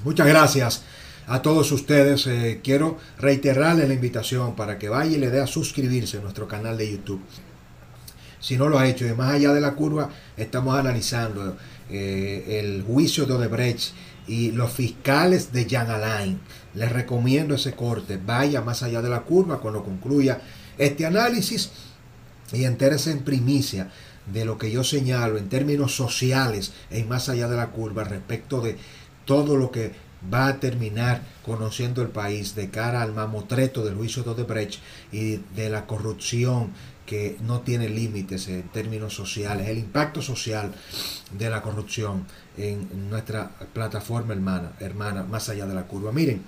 Muchas 0.02 0.26
gracias 0.26 0.85
a 1.30 1.42
todos 1.42 1.70
ustedes. 1.70 2.26
Eh, 2.26 2.60
quiero 2.62 2.99
reiterarle 3.18 3.87
la 3.87 3.94
invitación 3.94 4.56
para 4.56 4.78
que 4.78 4.88
vaya 4.88 5.16
y 5.16 5.20
le 5.20 5.30
dé 5.30 5.40
a 5.40 5.46
suscribirse 5.46 6.18
a 6.18 6.20
nuestro 6.20 6.49
canal 6.49 6.76
de 6.76 6.90
YouTube. 6.90 7.22
Si 8.40 8.56
no 8.56 8.68
lo 8.68 8.78
ha 8.78 8.88
hecho, 8.88 9.06
y 9.06 9.12
más 9.12 9.34
allá 9.34 9.52
de 9.52 9.60
la 9.60 9.75
curva, 9.75 10.10
estamos 10.37 10.76
analizando 10.76 11.56
eh, 11.88 12.58
el 12.60 12.82
juicio 12.82 13.26
de 13.26 13.34
Odebrecht 13.34 13.92
y 14.26 14.50
los 14.50 14.72
fiscales 14.72 15.52
de 15.52 15.68
Jan 15.70 15.90
Alain. 15.90 16.40
Les 16.75 16.90
recomiendo 16.90 17.54
ese 17.54 17.75
corte. 17.75 18.18
Vaya 18.25 18.60
más 18.60 18.82
allá 18.82 19.00
de 19.00 19.10
la 19.10 19.20
curva 19.20 19.60
cuando 19.60 19.84
concluya 19.84 20.40
este 20.78 21.06
análisis 21.06 21.70
y 22.52 22.64
entérese 22.64 23.12
en 23.12 23.20
primicia 23.20 23.90
de 24.32 24.44
lo 24.44 24.58
que 24.58 24.70
yo 24.70 24.82
señalo 24.82 25.38
en 25.38 25.49
términos 25.49 25.94
sociales 25.94 26.72
y 26.90 27.04
más 27.04 27.28
allá 27.28 27.46
de 27.46 27.56
la 27.56 27.68
curva 27.68 28.02
respecto 28.02 28.60
de 28.60 28.76
todo 29.26 29.56
lo 29.56 29.70
que 29.70 30.10
va 30.33 30.49
a 30.49 30.61
terminar 30.61 31.23
conociendo 31.45 32.03
el 32.03 32.09
país 32.09 32.55
de 32.55 32.71
cara 32.71 33.03
al 33.03 33.12
mamotreto 33.12 33.85
del 33.85 33.95
juicio 33.95 34.23
de 34.23 34.31
Odebrecht 34.31 34.81
y 35.12 35.37
de 35.57 35.71
la 35.71 35.87
corrupción 35.87 36.73
que 37.07 37.37
no 37.41 37.61
tiene 37.62 37.89
límites 37.89 38.47
en 38.49 38.69
términos 38.69 39.15
sociales, 39.15 39.69
el 39.69 39.79
impacto 39.79 40.23
social 40.23 40.73
de 41.33 41.50
la 41.50 41.61
corrupción 41.62 42.25
en 42.57 43.11
nuestra 43.11 43.50
plataforma 43.73 44.33
hermana, 44.33 44.73
hermana 44.79 45.25
más 45.25 45.49
allá 45.49 45.67
de 45.67 45.75
la 45.75 45.85
curva. 45.85 46.12
Miren, 46.12 46.43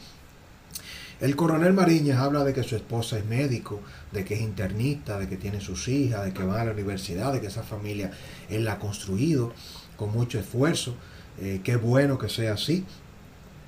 el 1.21 1.37
coronel 1.37 1.73
Mariñas 1.73 2.19
habla 2.19 2.45
de 2.45 2.53
que 2.53 2.63
su 2.63 2.77
esposa 2.77 3.19
es 3.19 3.25
médico, 3.25 3.81
de 4.13 4.25
que 4.25 4.35
es 4.35 4.41
internista, 4.41 5.19
de 5.19 5.29
que 5.29 5.37
tiene 5.37 5.61
sus 5.61 5.89
hijas, 5.89 6.25
de 6.25 6.33
que 6.33 6.45
va 6.45 6.61
a 6.61 6.65
la 6.65 6.73
universidad, 6.73 7.33
de 7.33 7.41
que 7.41 7.47
esa 7.49 7.63
familia 7.63 8.13
él 8.49 8.65
la 8.65 8.75
ha 8.75 8.79
construido 8.79 9.53
con 9.97 10.13
mucho 10.13 10.39
esfuerzo 10.39 10.95
eh, 11.41 11.61
qué 11.65 11.77
bueno 11.77 12.19
que 12.19 12.29
sea 12.29 12.55
así, 12.55 12.85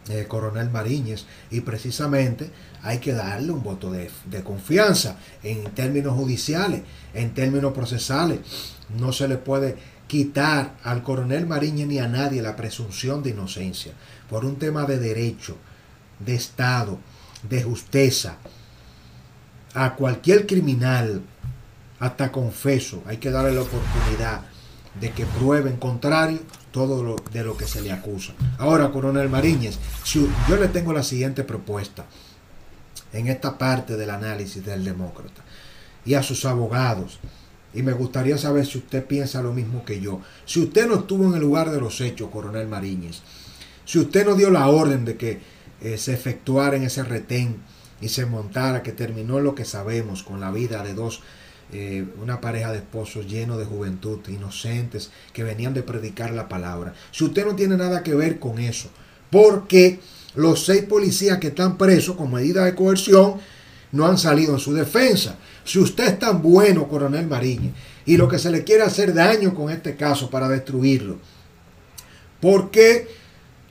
eh, 0.09 0.27
coronel 0.29 0.71
Mariñez, 0.71 1.25
y 1.51 1.61
precisamente 1.61 2.51
hay 2.83 2.99
que 2.99 3.15
darle 3.15 3.53
un 3.53 3.63
voto 3.63 3.91
de, 3.91 4.11
confianza 4.43 5.17
en 5.43 5.65
términos 5.75 6.15
judiciales, 6.15 6.83
en 7.15 7.33
términos 7.33 7.73
procesales. 7.73 8.41
No 8.99 9.13
se 9.13 9.29
le 9.29 9.39
puede 9.39 9.77
quitar 10.07 10.77
al 10.85 11.03
coronel 11.03 11.47
Mariñez 11.47 11.87
ni 11.87 11.99
a 11.99 12.09
nadie 12.09 12.43
la 12.43 12.55
presunción 12.55 13.23
de 13.23 13.31
inocencia 13.31 13.93
por 14.29 14.45
un 14.45 14.57
tema 14.57 14.85
de 14.85 14.99
derecho, 14.99 15.57
de 16.19 16.35
Estado, 16.35 16.99
de 17.49 17.63
justicia. 17.63 18.37
A 19.73 19.95
cualquier 19.95 20.47
criminal, 20.47 21.23
hasta 21.99 22.31
confeso, 22.31 23.03
hay 23.07 23.17
que 23.17 23.31
darle 23.31 23.53
la 23.53 23.63
oportunidad 23.63 24.43
de 25.01 25.11
que 25.13 25.25
pruebe 25.25 25.71
en 25.71 25.77
contrario 25.77 26.41
todo 26.75 27.05
lo, 27.05 27.15
de 27.33 27.45
lo 27.45 27.57
que 27.57 27.69
se 27.69 27.81
le 27.81 27.93
acusa. 27.93 28.33
Ahora, 28.59 28.91
coronel 28.91 29.29
Mariñez, 29.29 29.79
yo 30.13 30.57
le 30.59 30.67
tengo 30.67 30.93
la 30.93 31.05
siguiente 31.05 31.45
propuesta 31.45 32.05
en 33.13 33.29
esta 33.29 33.57
parte 33.57 33.97
del 33.97 34.11
análisis 34.11 34.67
del 34.67 34.85
demócrata 34.85 35.45
y 36.05 36.15
a 36.15 36.23
sus 36.25 36.45
abogados. 36.45 37.21
Y 37.75 37.83
me 37.83 37.93
gustaría 37.93 38.37
saber 38.39 38.67
si 38.67 38.79
usted 38.79 39.07
piensa 39.07 39.41
lo 39.41 39.53
mismo 39.53 39.85
que 39.85 40.01
yo. 40.01 40.21
Si 40.47 40.61
usted 40.61 40.89
no 40.89 40.97
estuvo 40.97 41.29
en 41.29 41.35
el 41.35 41.43
lugar 41.43 41.71
de 41.71 41.81
los 41.81 42.01
hechos, 42.01 42.31
coronel 42.31 42.67
Mariñez, 42.67 43.23
si 43.85 44.01
usted 44.01 44.27
no 44.27 44.35
dio 44.35 44.51
la 44.51 44.67
orden 44.67 45.05
de 45.05 45.17
que 45.17 45.41
eh, 45.81 45.97
se 45.97 46.13
efectuara 46.13 46.77
en 46.77 46.83
ese 46.83 47.05
retén 47.05 47.59
y 48.01 48.09
se 48.09 48.27
montara, 48.27 48.83
que 48.83 48.91
terminó 48.91 49.39
lo 49.39 49.55
que 49.55 49.65
sabemos 49.65 50.25
con 50.25 50.41
la 50.41 50.51
vida 50.51 50.83
de 50.83 50.95
dos 50.95 51.23
eh, 51.77 52.07
una 52.23 52.41
pareja 52.41 52.71
de 52.71 52.79
esposos 52.79 53.27
llenos 53.27 53.59
de 53.59 53.65
juventud, 53.65 54.21
inocentes, 54.29 55.11
que 55.33 55.43
venían 55.43 55.75
de 55.75 55.83
predicar 55.83 56.31
la 56.31 56.49
palabra. 56.49 56.95
Si 57.11 57.25
usted 57.25 57.45
no 57.45 57.57
tiene 57.57 57.77
nada 57.77 58.05
que 58.05 58.15
ver 58.15 58.39
con 58.39 58.61
eso, 58.61 58.91
porque 59.29 59.99
los 60.37 60.65
seis 60.65 60.85
policías 60.85 61.39
que 61.39 61.49
están 61.49 61.77
presos 61.77 62.15
con 62.15 62.33
medida 62.33 62.65
de 62.65 62.77
coerción 62.77 63.41
no 63.91 64.07
han 64.07 64.19
salido 64.19 64.55
en 64.55 64.61
su 64.61 64.73
defensa. 64.73 65.37
Si 65.65 65.81
usted 65.81 66.05
es 66.05 66.19
tan 66.21 66.43
bueno, 66.43 66.87
coronel 66.87 67.27
Mariñez, 67.27 67.73
y 68.07 68.19
lo 68.19 68.29
que 68.29 68.39
se 68.39 68.53
le 68.53 68.63
quiere 68.63 68.85
hacer 68.85 69.13
daño 69.13 69.53
con 69.53 69.69
este 69.69 69.97
caso 69.97 70.31
para 70.31 70.49
destruirlo, 70.49 71.19
porque 72.41 73.09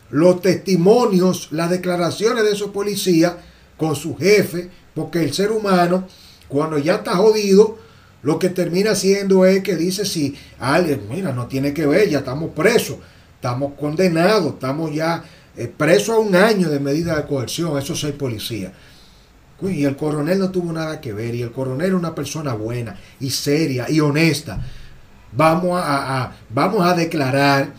los 0.09 0.41
testimonios, 0.41 1.53
las 1.53 1.69
declaraciones 1.69 2.43
de 2.43 2.51
esos 2.51 2.71
policías 2.71 3.35
con 3.77 3.95
su 3.95 4.17
jefe, 4.17 4.69
porque 4.93 5.23
el 5.23 5.33
ser 5.33 5.53
humano, 5.53 6.05
cuando 6.49 6.77
ya 6.77 6.95
está 6.95 7.15
jodido, 7.15 7.77
lo 8.23 8.39
que 8.39 8.49
termina 8.49 8.95
siendo 8.95 9.45
es 9.45 9.61
que 9.61 9.75
dice 9.75 10.05
si 10.05 10.35
alguien, 10.57 11.07
mira, 11.09 11.33
no 11.33 11.47
tiene 11.47 11.73
que 11.73 11.85
ver, 11.85 12.09
ya 12.09 12.19
estamos 12.19 12.51
presos, 12.51 12.97
estamos 13.35 13.73
condenados, 13.77 14.53
estamos 14.53 14.93
ya 14.93 15.23
eh, 15.57 15.67
presos 15.67 16.15
a 16.15 16.19
un 16.19 16.33
año 16.33 16.69
de 16.69 16.79
medida 16.79 17.17
de 17.17 17.25
coerción, 17.27 17.77
esos 17.77 17.99
seis 17.99 18.13
policías. 18.13 18.71
Y 19.61 19.85
el 19.85 19.95
coronel 19.95 20.39
no 20.39 20.51
tuvo 20.51 20.73
nada 20.73 20.99
que 20.99 21.13
ver, 21.13 21.35
y 21.35 21.41
el 21.41 21.51
coronel 21.51 21.89
es 21.89 21.93
una 21.93 22.15
persona 22.15 22.53
buena 22.53 22.97
y 23.19 23.29
seria 23.29 23.89
y 23.89 23.99
honesta. 23.99 24.61
Vamos 25.31 25.79
a, 25.81 26.31
vamos 26.49 26.85
a 26.85 26.93
declarar 26.93 27.73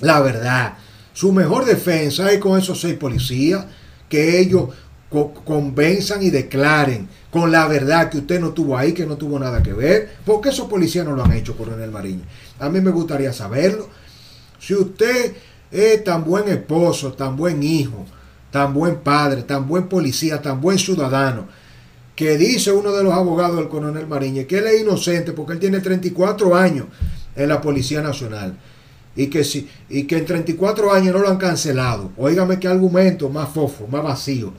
la 0.00 0.20
verdad. 0.20 0.74
Su 1.12 1.32
mejor 1.32 1.64
defensa 1.64 2.30
es 2.30 2.38
con 2.38 2.58
esos 2.58 2.80
seis 2.80 2.94
policías, 2.94 3.66
que 4.08 4.38
ellos 4.38 4.70
convenzan 5.10 6.22
y 6.22 6.30
declaren 6.30 7.08
con 7.30 7.50
la 7.50 7.66
verdad 7.66 8.10
que 8.10 8.18
usted 8.18 8.40
no 8.40 8.50
tuvo 8.50 8.76
ahí, 8.76 8.92
que 8.92 9.06
no 9.06 9.16
tuvo 9.16 9.38
nada 9.38 9.62
que 9.62 9.72
ver. 9.72 10.16
porque 10.24 10.50
esos 10.50 10.68
policías 10.68 11.06
no 11.06 11.12
lo 11.12 11.24
han 11.24 11.32
hecho, 11.32 11.56
coronel 11.56 11.90
Mariño? 11.90 12.22
A 12.58 12.68
mí 12.68 12.80
me 12.80 12.90
gustaría 12.90 13.32
saberlo. 13.32 13.88
Si 14.58 14.74
usted 14.74 15.34
es 15.70 16.04
tan 16.04 16.24
buen 16.24 16.48
esposo, 16.48 17.12
tan 17.12 17.36
buen 17.36 17.62
hijo, 17.62 18.04
tan 18.50 18.74
buen 18.74 18.96
padre, 18.96 19.42
tan 19.42 19.68
buen 19.68 19.88
policía, 19.88 20.40
tan 20.42 20.60
buen 20.60 20.78
ciudadano, 20.78 21.46
que 22.14 22.36
dice 22.36 22.72
uno 22.72 22.92
de 22.92 23.04
los 23.04 23.14
abogados 23.14 23.56
del 23.56 23.68
coronel 23.68 24.08
Mariñez 24.08 24.46
que 24.48 24.58
él 24.58 24.66
es 24.66 24.80
inocente 24.80 25.32
porque 25.32 25.52
él 25.52 25.60
tiene 25.60 25.78
34 25.78 26.56
años 26.56 26.86
en 27.36 27.48
la 27.48 27.60
Policía 27.60 28.02
Nacional 28.02 28.58
y 29.14 29.28
que, 29.28 29.44
si, 29.44 29.68
y 29.88 30.04
que 30.04 30.18
en 30.18 30.26
34 30.26 30.92
años 30.92 31.14
no 31.14 31.20
lo 31.20 31.28
han 31.28 31.38
cancelado. 31.38 32.10
Óigame 32.16 32.58
qué 32.58 32.68
argumento 32.68 33.28
más 33.28 33.48
fofo, 33.50 33.86
más 33.86 34.02
vacío. 34.02 34.52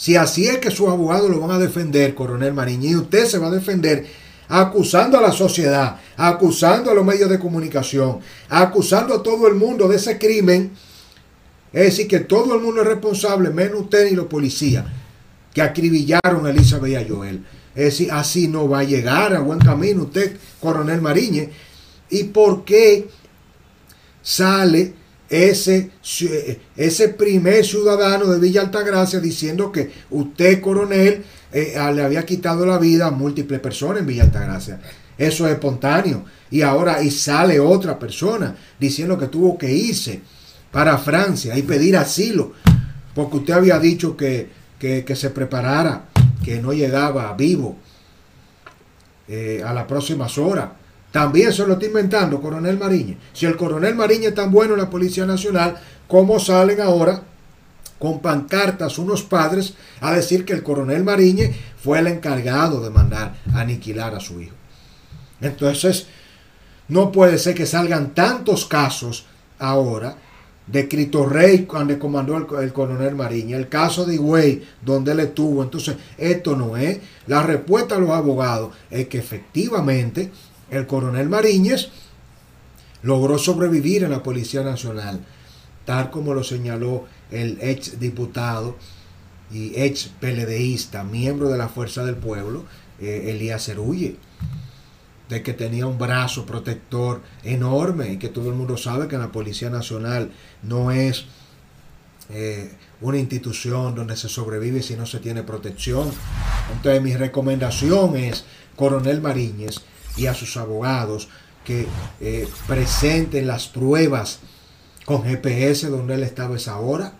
Si 0.00 0.16
así 0.16 0.48
es 0.48 0.56
que 0.60 0.70
sus 0.70 0.88
abogados 0.88 1.28
lo 1.28 1.40
van 1.40 1.50
a 1.50 1.58
defender, 1.58 2.14
coronel 2.14 2.54
Mariñez, 2.54 2.96
usted 2.96 3.26
se 3.26 3.36
va 3.36 3.48
a 3.48 3.50
defender 3.50 4.06
acusando 4.48 5.18
a 5.18 5.20
la 5.20 5.30
sociedad, 5.30 6.00
acusando 6.16 6.90
a 6.90 6.94
los 6.94 7.04
medios 7.04 7.28
de 7.28 7.38
comunicación, 7.38 8.18
acusando 8.48 9.16
a 9.16 9.22
todo 9.22 9.46
el 9.46 9.56
mundo 9.56 9.88
de 9.88 9.96
ese 9.96 10.16
crimen. 10.16 10.70
Es 11.70 11.84
decir, 11.84 12.08
que 12.08 12.20
todo 12.20 12.54
el 12.54 12.62
mundo 12.62 12.80
es 12.80 12.86
responsable, 12.86 13.50
menos 13.50 13.82
usted 13.82 14.10
y 14.10 14.14
los 14.14 14.24
policías. 14.24 14.86
que 15.52 15.60
acribillaron 15.60 16.46
a 16.46 16.50
Elizabeth 16.50 16.92
y 16.92 16.94
a 16.94 17.06
Joel. 17.06 17.44
Es 17.74 17.84
decir, 17.84 18.10
así 18.10 18.48
no 18.48 18.70
va 18.70 18.78
a 18.78 18.84
llegar 18.84 19.34
a 19.34 19.40
buen 19.40 19.58
camino 19.58 20.04
usted, 20.04 20.34
coronel 20.60 21.02
Mariñez. 21.02 21.50
¿Y 22.08 22.24
por 22.24 22.64
qué 22.64 23.10
sale 24.22 24.94
ese, 25.30 25.92
ese 26.76 27.08
primer 27.10 27.64
ciudadano 27.64 28.26
de 28.26 28.40
Villa 28.40 28.62
Altagracia 28.62 29.20
diciendo 29.20 29.70
que 29.70 29.90
usted, 30.10 30.60
coronel, 30.60 31.24
eh, 31.52 31.74
le 31.94 32.02
había 32.02 32.26
quitado 32.26 32.66
la 32.66 32.78
vida 32.78 33.06
a 33.06 33.10
múltiples 33.12 33.60
personas 33.60 34.00
en 34.00 34.06
Villa 34.06 34.24
Altagracia? 34.24 34.80
Eso 35.16 35.46
es 35.46 35.52
espontáneo. 35.52 36.24
Y 36.50 36.62
ahora 36.62 37.02
y 37.02 37.10
sale 37.12 37.60
otra 37.60 37.98
persona 37.98 38.56
diciendo 38.78 39.16
que 39.16 39.28
tuvo 39.28 39.56
que 39.56 39.72
irse 39.72 40.20
para 40.72 40.98
Francia 40.98 41.56
y 41.56 41.62
pedir 41.62 41.96
asilo, 41.96 42.52
porque 43.14 43.36
usted 43.38 43.54
había 43.54 43.78
dicho 43.78 44.16
que, 44.16 44.48
que, 44.78 45.16
se 45.16 45.30
preparara, 45.30 46.06
que 46.42 46.60
no 46.60 46.72
llegaba 46.72 47.32
vivo 47.34 47.76
eh, 49.28 49.62
a 49.64 49.72
las 49.72 49.84
próximas 49.84 50.38
horas. 50.38 50.70
También 51.10 51.52
se 51.52 51.66
lo 51.66 51.74
está 51.74 51.86
inventando 51.86 52.40
Coronel 52.40 52.78
Mariñez. 52.78 53.16
Si 53.32 53.46
el 53.46 53.56
Coronel 53.56 53.94
Mariñez 53.94 54.28
es 54.28 54.34
tan 54.34 54.50
bueno 54.50 54.74
en 54.74 54.80
la 54.80 54.90
Policía 54.90 55.26
Nacional, 55.26 55.76
¿cómo 56.06 56.38
salen 56.38 56.80
ahora 56.80 57.22
con 57.98 58.20
pancartas 58.20 58.98
unos 58.98 59.22
padres 59.22 59.74
a 60.00 60.12
decir 60.12 60.44
que 60.44 60.52
el 60.52 60.62
Coronel 60.62 61.04
Mariñez 61.04 61.54
fue 61.82 61.98
el 61.98 62.06
encargado 62.06 62.80
de 62.80 62.90
mandar 62.90 63.34
aniquilar 63.52 64.14
a 64.14 64.20
su 64.20 64.40
hijo? 64.40 64.54
Entonces, 65.40 66.06
no 66.88 67.10
puede 67.12 67.38
ser 67.38 67.54
que 67.54 67.66
salgan 67.66 68.14
tantos 68.14 68.66
casos 68.66 69.26
ahora 69.58 70.16
de 70.66 70.88
Cristo 70.88 71.26
Rey 71.26 71.64
cuando 71.64 71.98
comandó 71.98 72.36
el, 72.36 72.72
coronel 72.72 73.16
Mariña, 73.16 73.56
el 73.56 73.68
caso 73.68 74.04
de 74.04 74.14
Higüey 74.14 74.62
donde 74.84 75.12
él 75.12 75.20
estuvo. 75.20 75.62
Entonces, 75.62 75.96
esto 76.16 76.56
no 76.56 76.76
es. 76.76 76.98
La 77.26 77.42
respuesta 77.42 77.96
a 77.96 77.98
los 77.98 78.10
abogados 78.10 78.72
es 78.90 79.08
que 79.08 79.18
efectivamente 79.18 80.30
el 80.70 80.86
coronel 80.86 81.28
Mariñez 81.28 81.88
logró 83.02 83.38
sobrevivir 83.38 84.04
en 84.04 84.10
la 84.10 84.22
Policía 84.22 84.62
Nacional, 84.62 85.20
tal 85.84 86.10
como 86.10 86.34
lo 86.34 86.44
señaló 86.44 87.06
el 87.30 87.58
ex 87.60 87.98
diputado 87.98 88.76
y 89.50 89.80
ex 89.80 90.10
peledeísta, 90.20 91.02
miembro 91.04 91.48
de 91.48 91.58
la 91.58 91.68
Fuerza 91.68 92.04
del 92.04 92.16
Pueblo, 92.16 92.64
eh, 93.00 93.30
Elías 93.30 93.64
Cerulle 93.64 94.16
de 95.30 95.42
que 95.44 95.54
tenía 95.54 95.86
un 95.86 95.96
brazo 95.96 96.44
protector 96.44 97.22
enorme 97.44 98.12
y 98.12 98.18
que 98.18 98.28
todo 98.28 98.50
el 98.50 98.56
mundo 98.56 98.76
sabe 98.76 99.06
que 99.06 99.16
la 99.16 99.30
Policía 99.30 99.70
Nacional 99.70 100.32
no 100.64 100.90
es 100.90 101.24
eh, 102.30 102.72
una 103.00 103.18
institución 103.18 103.94
donde 103.94 104.16
se 104.16 104.28
sobrevive 104.28 104.82
si 104.82 104.96
no 104.96 105.06
se 105.06 105.20
tiene 105.20 105.44
protección. 105.44 106.10
Entonces 106.72 107.00
mi 107.00 107.14
recomendación 107.16 108.16
es, 108.16 108.44
coronel 108.74 109.20
Mariñez 109.20 109.76
y 110.16 110.26
a 110.26 110.34
sus 110.34 110.56
abogados, 110.56 111.28
que 111.64 111.86
eh, 112.20 112.48
presenten 112.66 113.46
las 113.46 113.68
pruebas 113.68 114.40
con 115.04 115.22
GPS 115.24 115.88
donde 115.88 116.14
él 116.14 116.22
estaba 116.22 116.56
esa 116.56 116.78
hora 116.78 117.14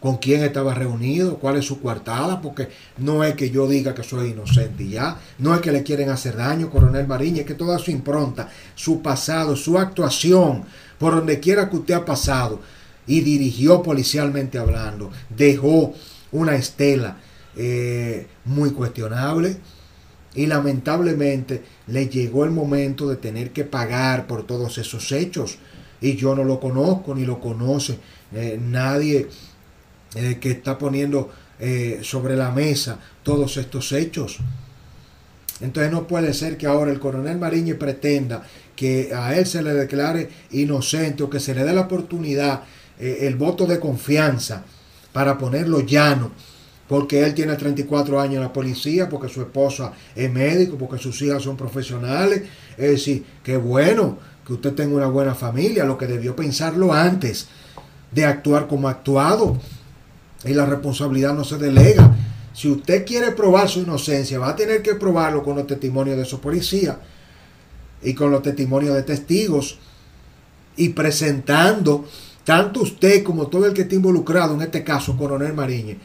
con 0.00 0.18
quién 0.18 0.44
estaba 0.44 0.74
reunido, 0.74 1.38
cuál 1.38 1.56
es 1.56 1.64
su 1.64 1.80
coartada, 1.80 2.40
porque 2.40 2.68
no 2.98 3.24
es 3.24 3.34
que 3.34 3.50
yo 3.50 3.66
diga 3.66 3.94
que 3.94 4.02
soy 4.02 4.30
inocente 4.30 4.86
ya, 4.88 5.18
no 5.38 5.54
es 5.54 5.60
que 5.60 5.72
le 5.72 5.82
quieren 5.82 6.10
hacer 6.10 6.36
daño, 6.36 6.70
coronel 6.70 7.06
Mariña, 7.06 7.40
es 7.40 7.46
que 7.46 7.54
toda 7.54 7.78
su 7.78 7.90
impronta, 7.90 8.48
su 8.74 9.02
pasado, 9.02 9.56
su 9.56 9.78
actuación, 9.78 10.64
por 10.98 11.14
donde 11.14 11.40
quiera 11.40 11.68
que 11.68 11.76
usted 11.76 11.94
ha 11.94 12.04
pasado 12.04 12.60
y 13.06 13.20
dirigió 13.22 13.82
policialmente 13.82 14.58
hablando, 14.58 15.10
dejó 15.28 15.94
una 16.30 16.54
estela 16.54 17.16
eh, 17.56 18.28
muy 18.44 18.70
cuestionable 18.70 19.56
y 20.36 20.46
lamentablemente 20.46 21.62
le 21.88 22.08
llegó 22.08 22.44
el 22.44 22.50
momento 22.50 23.08
de 23.08 23.16
tener 23.16 23.50
que 23.50 23.64
pagar 23.64 24.26
por 24.26 24.46
todos 24.46 24.76
esos 24.78 25.10
hechos 25.10 25.58
y 26.00 26.14
yo 26.14 26.34
no 26.34 26.44
lo 26.44 26.60
conozco 26.60 27.14
ni 27.14 27.24
lo 27.24 27.40
conoce 27.40 27.98
eh, 28.34 28.60
nadie 28.62 29.28
eh, 30.14 30.38
que 30.38 30.50
está 30.50 30.76
poniendo 30.76 31.30
eh, 31.58 32.00
sobre 32.02 32.36
la 32.36 32.50
mesa 32.50 33.00
todos 33.22 33.56
estos 33.56 33.90
hechos. 33.92 34.38
Entonces 35.62 35.90
no 35.90 36.06
puede 36.06 36.34
ser 36.34 36.58
que 36.58 36.66
ahora 36.66 36.92
el 36.92 37.00
coronel 37.00 37.38
Mariñez 37.38 37.76
pretenda 37.76 38.46
que 38.76 39.14
a 39.14 39.34
él 39.34 39.46
se 39.46 39.62
le 39.62 39.72
declare 39.72 40.28
inocente 40.50 41.22
o 41.22 41.30
que 41.30 41.40
se 41.40 41.54
le 41.54 41.64
dé 41.64 41.72
la 41.72 41.82
oportunidad, 41.82 42.64
el 42.98 43.36
voto 43.36 43.66
de 43.66 43.80
confianza 43.80 44.64
para 45.14 45.38
ponerlo 45.38 45.80
llano, 45.80 46.30
porque 46.88 47.24
él 47.24 47.34
tiene 47.34 47.56
34 47.56 48.20
años 48.20 48.36
en 48.36 48.42
la 48.42 48.52
policía, 48.52 49.08
porque 49.08 49.28
su 49.28 49.40
esposa 49.40 49.92
es 50.14 50.32
médico, 50.32 50.76
porque 50.78 50.98
sus 50.98 51.20
hijas 51.22 51.42
son 51.42 51.56
profesionales. 51.56 52.42
Es 52.76 52.90
decir, 52.90 53.24
qué 53.42 53.56
bueno 53.56 54.18
que 54.46 54.52
usted 54.52 54.74
tenga 54.74 54.94
una 54.94 55.08
buena 55.08 55.34
familia, 55.34 55.84
lo 55.84 55.98
que 55.98 56.06
debió 56.06 56.36
pensarlo 56.36 56.92
antes 56.92 57.48
de 58.12 58.24
actuar 58.24 58.68
como 58.68 58.88
actuado 58.88 59.58
y 60.44 60.54
la 60.54 60.66
responsabilidad 60.66 61.34
no 61.34 61.44
se 61.44 61.58
delega. 61.58 62.14
Si 62.52 62.70
usted 62.70 63.04
quiere 63.04 63.32
probar 63.32 63.68
su 63.68 63.80
inocencia, 63.80 64.38
va 64.38 64.50
a 64.50 64.56
tener 64.56 64.82
que 64.82 64.94
probarlo 64.94 65.42
con 65.42 65.56
los 65.56 65.66
testimonios 65.66 66.16
de 66.16 66.24
su 66.24 66.40
policía 66.40 66.98
y 68.02 68.14
con 68.14 68.30
los 68.30 68.42
testimonios 68.42 68.94
de 68.94 69.02
testigos 69.02 69.78
y 70.76 70.90
presentando 70.90 72.06
tanto 72.44 72.82
usted 72.82 73.24
como 73.24 73.48
todo 73.48 73.66
el 73.66 73.74
que 73.74 73.82
está 73.82 73.96
involucrado, 73.96 74.54
en 74.54 74.62
este 74.62 74.84
caso, 74.84 75.16
coronel 75.16 75.52
Mariñez, 75.52 75.98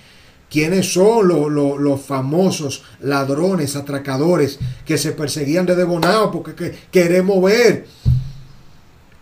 quiénes 0.51 0.93
son 0.93 1.27
los, 1.27 2.01
famosos 2.01 2.83
ladrones, 2.99 3.77
atracadores 3.77 4.59
que 4.85 4.97
se 4.97 5.13
perseguían 5.13 5.65
de 5.65 5.83
Bonao, 5.83 6.29
porque 6.29 6.75
queremos 6.91 7.41
ver, 7.41 7.87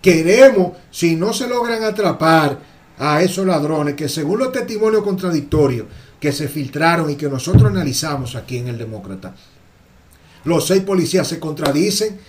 queremos, 0.01 0.73
si 0.89 1.15
no 1.15 1.31
se 1.31 1.47
logran 1.47 1.83
atrapar, 1.83 2.67
a 3.01 3.21
esos 3.21 3.45
ladrones 3.45 3.95
que 3.95 4.09
según 4.09 4.39
los 4.39 4.51
testimonios 4.51 5.03
contradictorios 5.03 5.87
que 6.19 6.33
se 6.33 6.49
filtraron 6.49 7.09
y 7.09 7.15
que 7.15 7.29
nosotros 7.29 7.71
analizamos 7.71 8.35
aquí 8.35 8.57
en 8.57 8.67
el 8.67 8.77
Demócrata, 8.77 9.33
los 10.43 10.67
seis 10.67 10.83
policías 10.83 11.25
se 11.25 11.39
contradicen 11.39 12.19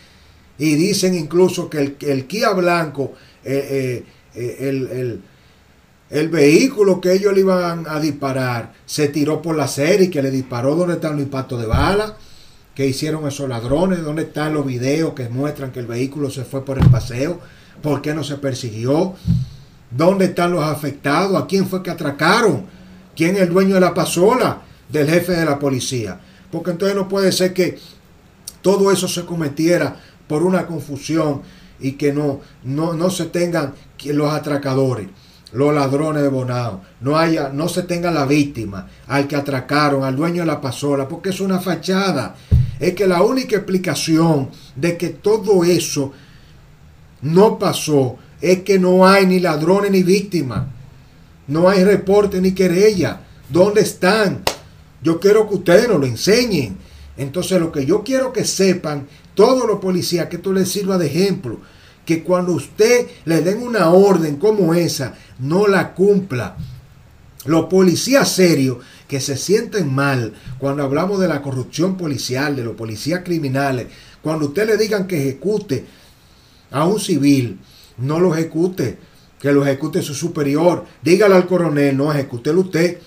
y 0.58 0.74
dicen 0.76 1.14
incluso 1.14 1.68
que 1.68 1.78
el, 1.78 1.96
el 2.00 2.26
Kia 2.26 2.50
blanco, 2.50 3.14
eh, 3.42 4.04
eh, 4.36 4.40
eh, 4.40 4.68
el, 4.68 5.22
vehículo 6.29 7.01
que 7.01 7.12
ellos 7.12 7.33
le 7.33 7.40
iban 7.40 7.87
a 7.88 8.01
disparar, 8.01 8.73
se 8.85 9.09
tiró 9.09 9.40
por 9.40 9.57
la 9.57 9.68
serie 9.68 10.07
y 10.07 10.11
que 10.11 10.23
le 10.23 10.31
disparó 10.31 10.75
donde 10.75 10.94
están 10.94 11.12
los 11.12 11.23
impactos 11.23 11.61
de 11.61 11.66
bala, 11.66 12.16
que 12.75 12.87
hicieron 12.87 13.27
esos 13.29 13.49
ladrones, 13.49 14.03
dónde 14.03 14.23
están 14.23 14.55
los 14.55 14.66
videos 14.66 15.14
que 15.14 15.29
muestran 15.29 15.70
que 15.70 15.81
el 15.81 15.87
vehículo 15.87 16.31
se 16.31 16.44
fue 16.44 16.64
por 16.64 16.79
el 16.79 16.88
paseo, 16.90 17.38
por 17.83 18.03
qué 18.03 18.14
no 18.14 18.25
se 18.25 18.37
persiguió. 18.37 19.14
¿Dónde 19.90 20.27
están 20.27 20.53
los 20.53 20.64
afectados? 20.64 21.40
¿A 21.40 21.46
quién 21.46 21.66
fue 21.66 21.83
que 21.83 21.90
atracaron? 21.90 22.66
¿Quién 23.16 23.37
es 23.37 23.42
el 23.42 23.51
dueño 23.51 23.75
de 23.75 23.81
la 23.81 23.94
pasola? 23.94 24.62
Del 24.88 25.09
jefe 25.09 25.33
de 25.33 25.44
la 25.44 25.59
policía. 25.59 26.20
Porque 26.51 26.70
entonces 26.70 26.96
no 26.96 27.09
puede 27.09 27.33
ser 27.33 27.53
que 27.53 27.79
todo 28.62 28.90
eso 28.90 29.09
se 29.09 29.25
cometiera 29.25 29.96
por 30.27 30.42
una 30.42 30.66
confusión 30.66 31.42
y 31.81 31.92
que 31.92 32.12
no, 32.12 32.40
no, 32.62 32.94
no 32.94 33.11
se 33.11 33.27
tengan 33.27 33.75
los 34.05 34.33
atracadores, 34.33 35.09
los 35.52 35.74
ladrones 35.74 36.22
de 36.22 36.28
Bonao, 36.28 36.82
no 37.00 37.16
haya, 37.16 37.48
no 37.48 37.68
se 37.68 37.82
tenga 37.82 38.10
la 38.10 38.24
víctima, 38.24 38.88
al 39.06 39.26
que 39.26 39.36
atracaron, 39.36 40.04
al 40.04 40.16
dueño 40.16 40.42
de 40.42 40.46
la 40.46 40.60
pasola, 40.60 41.08
porque 41.08 41.30
es 41.30 41.40
una 41.40 41.58
fachada. 41.58 42.36
Es 42.78 42.94
que 42.94 43.06
la 43.06 43.22
única 43.22 43.56
explicación 43.56 44.48
de 44.76 44.96
que 44.96 45.10
todo 45.10 45.64
eso 45.64 46.12
no 47.22 47.58
pasó 47.58 48.16
es 48.40 48.60
que 48.60 48.78
no 48.78 49.06
hay 49.06 49.26
ni 49.26 49.40
ladrones 49.40 49.90
ni 49.90 50.02
víctimas. 50.02 50.66
No 51.46 51.68
hay 51.68 51.84
reporte 51.84 52.40
ni 52.40 52.52
querella. 52.52 53.20
¿Dónde 53.48 53.82
están? 53.82 54.42
Yo 55.02 55.20
quiero 55.20 55.48
que 55.48 55.56
ustedes 55.56 55.88
nos 55.88 56.00
lo 56.00 56.06
enseñen. 56.06 56.76
Entonces 57.16 57.60
lo 57.60 57.70
que 57.72 57.84
yo 57.84 58.02
quiero 58.02 58.32
que 58.32 58.44
sepan, 58.44 59.06
todos 59.34 59.66
los 59.66 59.80
policías, 59.80 60.28
que 60.28 60.36
esto 60.36 60.52
les 60.52 60.70
sirva 60.70 60.96
de 60.96 61.06
ejemplo, 61.06 61.58
que 62.04 62.22
cuando 62.22 62.52
usted 62.52 63.06
le 63.24 63.40
den 63.42 63.62
una 63.62 63.90
orden 63.90 64.36
como 64.36 64.74
esa, 64.74 65.14
no 65.38 65.66
la 65.66 65.94
cumpla. 65.94 66.56
Los 67.44 67.66
policías 67.66 68.28
serios 68.30 68.78
que 69.08 69.20
se 69.20 69.36
sienten 69.36 69.92
mal 69.92 70.34
cuando 70.58 70.82
hablamos 70.82 71.20
de 71.20 71.28
la 71.28 71.40
corrupción 71.42 71.96
policial, 71.96 72.54
de 72.54 72.64
los 72.64 72.74
policías 72.74 73.22
criminales, 73.24 73.86
cuando 74.22 74.46
usted 74.46 74.66
le 74.66 74.76
digan 74.76 75.06
que 75.06 75.20
ejecute 75.20 75.86
a 76.70 76.84
un 76.84 77.00
civil, 77.00 77.58
no 77.98 78.20
lo 78.20 78.34
ejecute, 78.34 78.98
que 79.40 79.52
lo 79.52 79.64
ejecute 79.64 80.02
su 80.02 80.14
superior. 80.14 80.84
Dígale 81.02 81.34
al 81.34 81.46
coronel, 81.46 81.96
no, 81.96 82.12
ejecútelo 82.12 82.60
usted. 82.60 82.98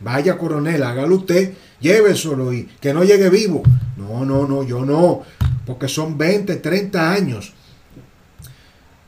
Vaya 0.00 0.36
coronel, 0.36 0.82
hágalo 0.82 1.16
usted, 1.16 1.54
lléveselo 1.80 2.52
y 2.52 2.64
que 2.80 2.92
no 2.92 3.04
llegue 3.04 3.30
vivo. 3.30 3.62
No, 3.96 4.24
no, 4.26 4.46
no, 4.46 4.62
yo 4.62 4.84
no, 4.84 5.22
porque 5.64 5.88
son 5.88 6.18
20, 6.18 6.56
30 6.56 7.12
años. 7.12 7.54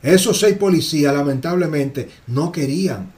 Esos 0.01 0.39
seis 0.39 0.57
policías 0.57 1.13
lamentablemente 1.13 2.09
no 2.27 2.51
querían. 2.51 3.11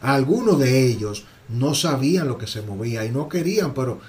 Algunos 0.00 0.58
de 0.58 0.86
ellos 0.86 1.24
no 1.48 1.74
sabían 1.74 2.28
lo 2.28 2.38
que 2.38 2.46
se 2.46 2.62
movía 2.62 3.04
y 3.04 3.10
no 3.10 3.28
querían, 3.28 3.72
pero 3.74 4.00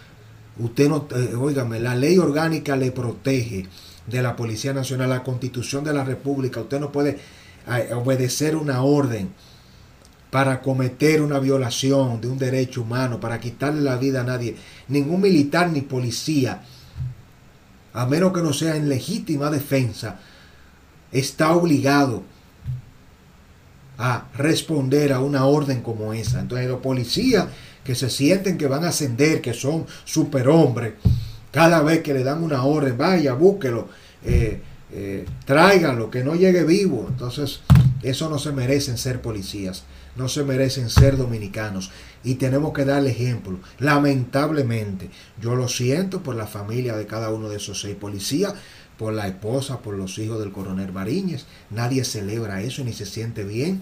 usted 0.60 0.90
no, 0.90 1.08
eh, 1.16 1.80
la 1.80 1.96
ley 1.96 2.18
orgánica 2.18 2.76
le 2.76 2.92
protege 2.92 3.68
de 4.08 4.22
la 4.22 4.36
Policía 4.36 4.74
Nacional, 4.74 5.10
la 5.10 5.24
Constitución 5.24 5.84
de 5.84 5.94
la 5.94 6.04
República, 6.04 6.62
usted 6.62 6.80
no 6.80 6.92
puede 6.92 7.18
eh, 7.68 7.94
obedecer 7.94 8.56
una 8.56 8.82
orden 8.84 9.30
para 10.30 10.62
cometer 10.62 11.22
una 11.22 11.40
violación 11.40 12.20
de 12.20 12.28
un 12.28 12.38
derecho 12.38 12.82
humano, 12.82 13.20
para 13.20 13.40
quitarle 13.40 13.82
la 13.82 13.96
vida 13.96 14.22
a 14.22 14.26
nadie, 14.26 14.58
ningún 14.90 15.22
militar 15.22 15.70
ni 15.72 15.82
policía, 15.82 16.62
a 17.94 18.06
menos 18.06 18.34
que 18.34 18.42
no 18.42 18.52
sea 18.52 18.76
en 18.76 18.90
legítima 18.90 19.50
defensa, 19.50 20.20
está 21.20 21.54
obligado 21.54 22.24
a 23.98 24.28
responder 24.36 25.14
a 25.14 25.20
una 25.20 25.46
orden 25.46 25.82
como 25.82 26.14
esa. 26.14 26.40
Entonces 26.40 26.68
los 26.68 26.82
policías 26.82 27.48
que 27.84 27.96
se 27.96 28.10
sienten 28.10 28.58
que 28.58 28.68
van 28.68 28.84
a 28.84 28.90
ascender, 28.90 29.42
que 29.42 29.54
son 29.54 29.86
superhombres, 30.04 30.94
cada 31.52 31.82
vez 31.82 32.02
que 32.02 32.14
le 32.14 32.24
dan 32.24 32.44
una 32.44 32.66
orden, 32.66 32.98
vaya, 32.98 33.34
búsquelo, 33.34 33.88
eh, 34.26 34.62
eh, 34.92 35.26
que 36.12 36.24
no 36.24 36.36
llegue 36.36 36.64
vivo. 36.64 37.06
Entonces, 37.08 37.62
eso 38.04 38.30
no 38.30 38.40
se 38.40 38.52
merecen 38.52 38.98
ser 38.98 39.22
policías, 39.22 39.84
no 40.16 40.28
se 40.28 40.44
merecen 40.44 40.90
ser 40.90 41.16
dominicanos. 41.16 41.92
Y 42.24 42.36
tenemos 42.36 42.74
que 42.74 42.86
darle 42.86 43.12
ejemplo. 43.12 43.60
Lamentablemente, 43.80 45.10
yo 45.40 45.56
lo 45.56 45.68
siento 45.68 46.24
por 46.24 46.36
la 46.36 46.48
familia 46.48 46.96
de 46.96 47.06
cada 47.06 47.30
uno 47.30 47.50
de 47.50 47.58
esos 47.58 47.80
seis 47.80 47.96
policías, 47.96 48.56
por 48.98 49.14
la 49.14 49.28
esposa, 49.28 49.80
por 49.80 49.96
los 49.96 50.18
hijos 50.18 50.40
del 50.40 50.52
coronel 50.52 50.92
Mariñez. 50.92 51.46
Nadie 51.70 52.04
celebra 52.06 52.62
eso 52.62 52.84
ni 52.84 52.94
se 52.94 53.06
siente 53.06 53.44
bien, 53.44 53.82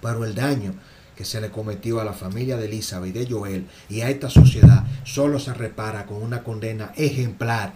pero 0.00 0.24
el 0.24 0.34
daño 0.34 0.74
que 1.16 1.24
se 1.24 1.40
le 1.40 1.50
cometió 1.50 2.00
a 2.00 2.04
la 2.04 2.12
familia 2.12 2.56
de 2.56 2.66
Elizabeth 2.66 3.16
y 3.16 3.18
de 3.18 3.30
Joel 3.30 3.66
y 3.88 4.02
a 4.02 4.10
esta 4.10 4.28
sociedad 4.28 4.84
solo 5.04 5.38
se 5.38 5.54
repara 5.54 6.04
con 6.04 6.22
una 6.22 6.44
condena 6.44 6.92
ejemplar 6.96 7.72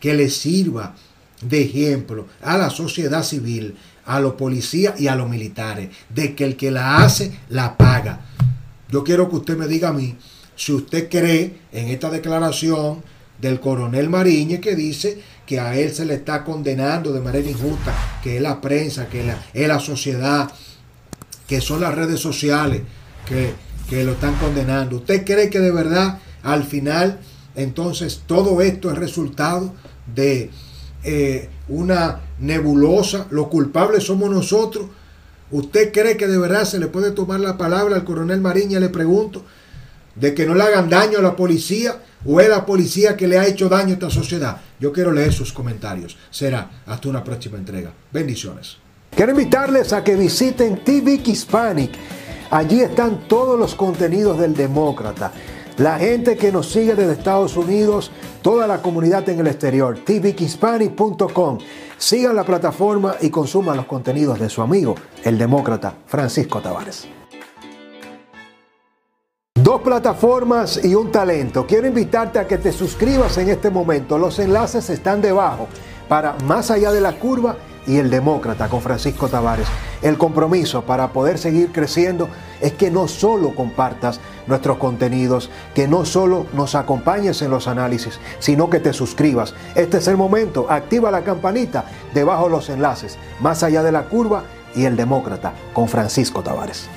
que 0.00 0.14
le 0.14 0.28
sirva 0.28 0.96
de 1.40 1.62
ejemplo 1.62 2.26
a 2.42 2.58
la 2.58 2.68
sociedad 2.68 3.22
civil, 3.22 3.76
a 4.04 4.20
los 4.20 4.34
policías 4.34 5.00
y 5.00 5.08
a 5.08 5.14
los 5.14 5.28
militares, 5.28 5.90
de 6.08 6.34
que 6.34 6.44
el 6.44 6.56
que 6.56 6.70
la 6.70 7.04
hace, 7.04 7.38
la 7.48 7.76
paga. 7.76 8.20
Yo 8.90 9.04
quiero 9.04 9.30
que 9.30 9.36
usted 9.36 9.56
me 9.56 9.68
diga 9.68 9.90
a 9.90 9.92
mí 9.92 10.16
si 10.56 10.72
usted 10.72 11.08
cree 11.08 11.60
en 11.72 11.88
esta 11.88 12.10
declaración 12.10 13.02
del 13.40 13.60
coronel 13.60 14.08
Mariñez 14.08 14.60
que 14.60 14.74
dice 14.74 15.20
que 15.46 15.58
a 15.58 15.76
él 15.76 15.92
se 15.92 16.04
le 16.04 16.14
está 16.14 16.44
condenando 16.44 17.12
de 17.12 17.20
manera 17.20 17.48
injusta, 17.48 17.92
que 18.22 18.36
es 18.36 18.42
la 18.42 18.60
prensa, 18.60 19.08
que 19.08 19.32
es 19.52 19.68
la 19.68 19.80
sociedad, 19.80 20.50
que 21.46 21.60
son 21.60 21.80
las 21.80 21.94
redes 21.94 22.20
sociales 22.20 22.82
que, 23.26 23.52
que 23.88 24.04
lo 24.04 24.12
están 24.12 24.34
condenando. 24.36 24.96
¿Usted 24.96 25.24
cree 25.24 25.50
que 25.50 25.58
de 25.58 25.72
verdad 25.72 26.20
al 26.42 26.64
final 26.64 27.18
entonces 27.56 28.22
todo 28.26 28.60
esto 28.60 28.90
es 28.90 28.98
resultado 28.98 29.74
de 30.14 30.50
eh, 31.02 31.48
una 31.68 32.20
nebulosa? 32.38 33.26
¿Los 33.30 33.48
culpables 33.48 34.04
somos 34.04 34.30
nosotros? 34.30 34.86
¿Usted 35.50 35.92
cree 35.92 36.16
que 36.16 36.28
de 36.28 36.38
verdad 36.38 36.64
se 36.64 36.78
le 36.78 36.86
puede 36.86 37.10
tomar 37.10 37.40
la 37.40 37.58
palabra 37.58 37.96
al 37.96 38.04
coronel 38.04 38.40
Mariña? 38.40 38.78
Le 38.78 38.88
pregunto, 38.88 39.44
de 40.20 40.34
que 40.34 40.46
no 40.46 40.54
le 40.54 40.62
hagan 40.62 40.88
daño 40.88 41.18
a 41.18 41.22
la 41.22 41.34
policía 41.34 41.96
o 42.24 42.40
es 42.40 42.48
la 42.48 42.66
policía 42.66 43.16
que 43.16 43.26
le 43.26 43.38
ha 43.38 43.46
hecho 43.46 43.68
daño 43.68 43.90
a 43.90 43.94
esta 43.94 44.10
sociedad. 44.10 44.58
Yo 44.78 44.92
quiero 44.92 45.12
leer 45.12 45.32
sus 45.32 45.52
comentarios. 45.52 46.16
Será 46.30 46.82
hasta 46.86 47.08
una 47.08 47.24
próxima 47.24 47.56
entrega. 47.56 47.92
Bendiciones. 48.12 48.76
Quiero 49.14 49.32
invitarles 49.32 49.92
a 49.92 50.04
que 50.04 50.14
visiten 50.14 50.84
TV 50.84 51.20
Hispanic. 51.24 51.92
Allí 52.50 52.80
están 52.80 53.28
todos 53.28 53.58
los 53.58 53.74
contenidos 53.74 54.38
del 54.38 54.54
Demócrata. 54.54 55.32
La 55.78 55.98
gente 55.98 56.36
que 56.36 56.52
nos 56.52 56.70
sigue 56.70 56.94
desde 56.94 57.12
Estados 57.12 57.56
Unidos, 57.56 58.10
toda 58.42 58.66
la 58.66 58.82
comunidad 58.82 59.26
en 59.30 59.40
el 59.40 59.46
exterior, 59.46 59.98
tvhispanic.com. 60.04 61.58
Sigan 61.96 62.36
la 62.36 62.44
plataforma 62.44 63.16
y 63.20 63.30
consuman 63.30 63.76
los 63.76 63.86
contenidos 63.86 64.38
de 64.38 64.50
su 64.50 64.60
amigo, 64.62 64.94
el 65.24 65.38
demócrata 65.38 65.94
Francisco 66.06 66.60
Tavares. 66.60 67.19
Dos 69.70 69.82
plataformas 69.82 70.84
y 70.84 70.96
un 70.96 71.12
talento. 71.12 71.64
Quiero 71.64 71.86
invitarte 71.86 72.40
a 72.40 72.48
que 72.48 72.58
te 72.58 72.72
suscribas 72.72 73.38
en 73.38 73.50
este 73.50 73.70
momento. 73.70 74.18
Los 74.18 74.40
enlaces 74.40 74.90
están 74.90 75.22
debajo 75.22 75.68
para 76.08 76.32
Más 76.44 76.72
allá 76.72 76.90
de 76.90 77.00
la 77.00 77.12
curva 77.12 77.54
y 77.86 77.98
el 77.98 78.10
demócrata 78.10 78.68
con 78.68 78.80
Francisco 78.80 79.28
Tavares. 79.28 79.68
El 80.02 80.18
compromiso 80.18 80.82
para 80.82 81.12
poder 81.12 81.38
seguir 81.38 81.70
creciendo 81.70 82.28
es 82.60 82.72
que 82.72 82.90
no 82.90 83.06
solo 83.06 83.54
compartas 83.54 84.18
nuestros 84.48 84.78
contenidos, 84.78 85.50
que 85.72 85.86
no 85.86 86.04
solo 86.04 86.46
nos 86.52 86.74
acompañes 86.74 87.40
en 87.40 87.52
los 87.52 87.68
análisis, 87.68 88.18
sino 88.40 88.70
que 88.70 88.80
te 88.80 88.92
suscribas. 88.92 89.54
Este 89.76 89.98
es 89.98 90.08
el 90.08 90.16
momento. 90.16 90.66
Activa 90.68 91.12
la 91.12 91.22
campanita 91.22 91.84
debajo 92.12 92.48
los 92.48 92.70
enlaces. 92.70 93.18
Más 93.38 93.62
allá 93.62 93.84
de 93.84 93.92
la 93.92 94.06
curva 94.06 94.42
y 94.74 94.86
el 94.86 94.96
demócrata 94.96 95.52
con 95.72 95.86
Francisco 95.86 96.42
Tavares. 96.42 96.88